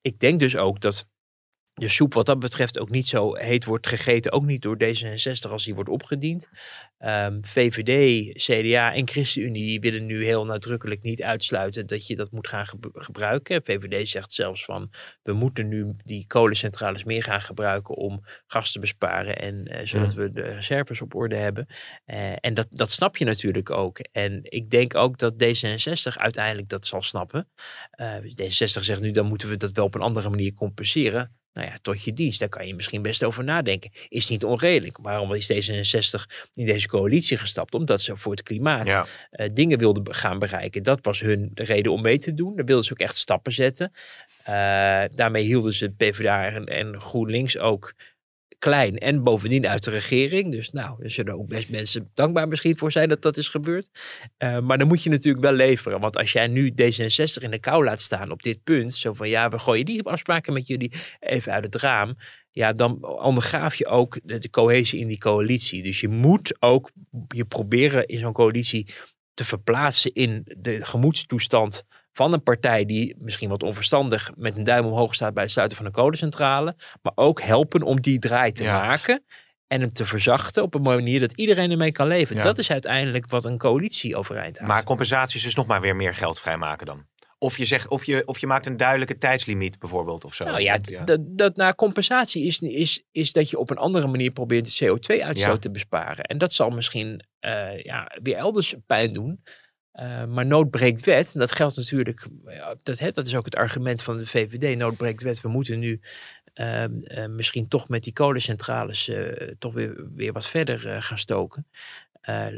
[0.00, 1.08] ik denk dus ook dat
[1.74, 4.32] de soep wat dat betreft ook niet zo heet wordt gegeten.
[4.32, 6.48] Ook niet door D66 als die wordt opgediend.
[6.98, 12.48] Ehm, VVD, CDA en ChristenUnie willen nu heel nadrukkelijk niet uitsluiten dat je dat moet
[12.48, 13.64] gaan gebruiken.
[13.64, 14.90] VVD zegt zelfs van
[15.22, 19.38] we moeten nu die kolencentrales meer gaan gebruiken om gas te besparen.
[19.38, 21.66] En uh, zodat we de reserves op orde hebben.
[22.06, 23.98] Uh, en dat, dat snap je natuurlijk ook.
[23.98, 27.48] En ik denk ook dat D66 uiteindelijk dat zal snappen.
[28.00, 31.42] Uh, D66 zegt nu dan moeten we dat wel op een andere manier compenseren.
[31.54, 33.90] Nou ja, tot je dienst, daar kan je misschien best over nadenken.
[34.08, 34.98] Is niet onredelijk.
[34.98, 36.22] Waarom is D66
[36.54, 37.74] in deze coalitie gestapt?
[37.74, 40.82] Omdat ze voor het klimaat uh, dingen wilden gaan bereiken.
[40.82, 42.56] Dat was hun reden om mee te doen.
[42.56, 43.92] Daar wilden ze ook echt stappen zetten.
[44.48, 47.94] Uh, daarmee hielden ze PvdA en, en GroenLinks ook
[48.64, 50.52] klein en bovendien uit de regering.
[50.52, 53.88] Dus nou, er zullen ook best mensen dankbaar misschien voor zijn dat dat is gebeurd.
[54.38, 56.00] Uh, maar dan moet je natuurlijk wel leveren.
[56.00, 59.28] Want als jij nu D66 in de kou laat staan op dit punt, zo van
[59.28, 62.16] ja, we gooien die afspraken met jullie even uit het raam.
[62.50, 65.82] Ja, dan ondergraaf je ook de, de cohesie in die coalitie.
[65.82, 66.90] Dus je moet ook
[67.28, 68.86] je proberen in zo'n coalitie
[69.34, 71.84] te verplaatsen in de gemoedstoestand
[72.14, 75.76] van een partij die misschien wat onverstandig met een duim omhoog staat bij het sluiten
[75.76, 76.76] van een kolencentrale.
[77.02, 79.24] Maar ook helpen om die draai te maken.
[79.66, 82.42] En hem te verzachten op een manier dat iedereen ermee kan leven.
[82.42, 84.72] Dat is uiteindelijk wat een coalitie overeind houdt.
[84.72, 87.06] Maar compensaties dus nog maar weer meer geld vrijmaken dan?
[87.38, 90.44] Of je, zegt, of, je, of je maakt een duidelijke tijdslimiet bijvoorbeeld of zo.
[90.44, 94.30] Nou ja, Dat, dat naar compensatie is, is, is dat je op een andere manier
[94.30, 96.24] probeert de CO2-uitstoot te besparen.
[96.24, 99.42] En dat zal misschien uh, ja, weer elders pijn doen.
[100.00, 101.34] Uh, maar nood breekt wet.
[101.34, 102.26] En dat geldt natuurlijk,
[102.82, 104.76] dat, dat is ook het argument van de VVD.
[104.76, 105.40] Nood breekt wet.
[105.40, 106.00] We moeten nu
[106.54, 109.10] uh, uh, misschien toch met die kolencentrales
[109.58, 111.66] toch weer, weer wat verder gaan stoken.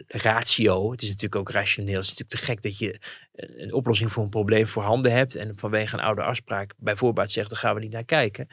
[0.06, 1.96] ratio, het is natuurlijk ook rationeel.
[1.96, 3.00] Het is natuurlijk te gek dat je
[3.32, 5.34] een oplossing voor een probleem voorhanden hebt.
[5.34, 8.48] En vanwege een oude afspraak bijvoorbeeld zegt, daar gaan we niet naar kijken.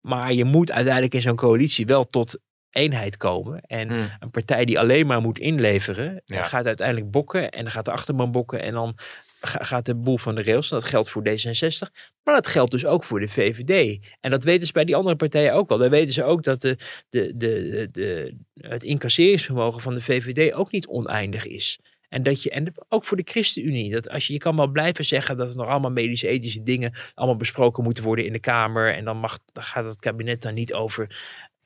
[0.00, 2.38] Maar je moet uiteindelijk in zo'n coalitie wel tot
[2.70, 3.60] eenheid komen.
[3.60, 4.08] En hmm.
[4.20, 7.50] een partij die alleen maar moet inleveren, gaat uiteindelijk bokken.
[7.50, 8.62] En dan gaat de achterban bokken.
[8.62, 8.98] En dan
[9.40, 10.68] gaat de boel van de rails.
[10.68, 11.92] Dat geldt voor D66.
[12.22, 13.98] Maar dat geldt dus ook voor de VVD.
[14.20, 15.78] En dat weten ze bij die andere partijen ook wel.
[15.78, 16.78] Dan weten ze ook dat de,
[17.10, 21.78] de, de, de, het incasseringsvermogen van de VVD ook niet oneindig is.
[22.08, 23.92] En, dat je, en ook voor de ChristenUnie.
[23.92, 26.92] Dat als je, je kan wel blijven zeggen dat er nog allemaal medische ethische dingen
[27.14, 28.94] allemaal besproken moeten worden in de Kamer.
[28.94, 31.16] En dan, mag, dan gaat het kabinet daar niet over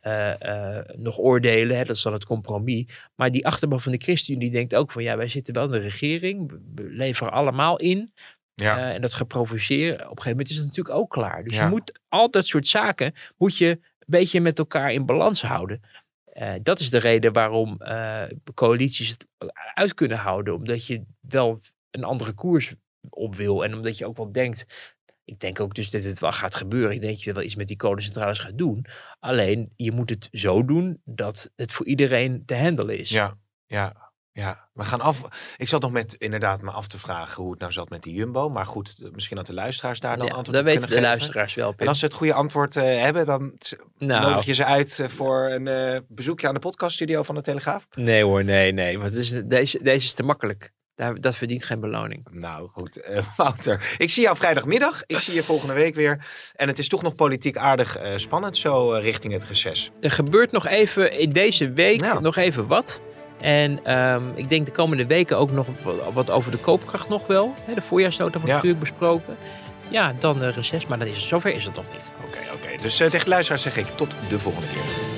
[0.03, 1.77] uh, nog oordelen.
[1.77, 2.87] Hè, dat is dan het compromis.
[3.15, 5.79] Maar die achterban van de ChristenUnie denkt ook van ja, wij zitten wel in de
[5.79, 6.51] regering.
[6.75, 8.13] We leveren allemaal in.
[8.55, 8.77] Ja.
[8.77, 11.45] Uh, en dat geprovoceerd, op een gegeven moment is het natuurlijk ook klaar.
[11.45, 15.43] Dus je moet al dat soort zaken moet je een beetje met elkaar in balans
[15.43, 15.81] houden.
[16.63, 17.81] Dat is de reden waarom
[18.55, 19.27] coalities het
[19.75, 20.55] uit kunnen houden.
[20.55, 22.75] Omdat je wel een andere koers
[23.09, 23.65] op wil.
[23.65, 24.95] En omdat je ook wel denkt,
[25.33, 26.95] ik denk ook dus dat het wel gaat gebeuren.
[26.95, 28.87] Ik denk dat je wel iets met die codecentrales gaat doen.
[29.21, 33.11] Alleen je moet het zo doen dat het voor iedereen te handelen is.
[33.11, 33.35] Ja,
[33.67, 34.11] ja.
[34.35, 35.55] Ja, we gaan af.
[35.57, 38.15] Ik zat nog met inderdaad me af te vragen hoe het nou zat met die
[38.15, 38.49] Jumbo.
[38.49, 41.55] Maar goed, eh, misschien dat de luisteraars daar dan ja, antwoord op weten de luisteraars
[41.55, 41.75] wel.
[41.77, 43.59] En als ze het goede antwoord uh, hebben, dan
[43.99, 44.31] nou.
[44.31, 47.87] nodig je ze uit uh, voor een uh, bezoekje aan de podcaststudio van de Telegraaf.
[47.95, 48.99] Nee hoor, nee, nee.
[48.99, 50.73] Want is, deze, deze is te makkelijk.
[51.21, 52.27] Dat verdient geen beloning.
[52.31, 53.95] Nou goed, uh, Wouter.
[53.99, 55.03] Ik zie jou vrijdagmiddag.
[55.07, 56.27] Ik zie je volgende week weer.
[56.57, 59.91] En het is toch nog politiek aardig uh, spannend zo uh, richting het reces.
[60.01, 62.21] Er gebeurt nog even in deze week nou.
[62.21, 63.03] nog even wat.
[63.41, 65.67] En um, ik denk de komende weken ook nog
[66.13, 67.55] wat over de koopkracht nog wel.
[67.75, 68.55] De voorjaarsnota wordt ja.
[68.55, 69.37] natuurlijk besproken.
[69.89, 72.15] Ja, dan uh, reces, maar dat is, zover is het nog niet.
[72.19, 72.65] Oké, okay, oké.
[72.65, 72.77] Okay.
[72.83, 75.12] Dus tegen luisteraars zeg ik tot de volgende keer.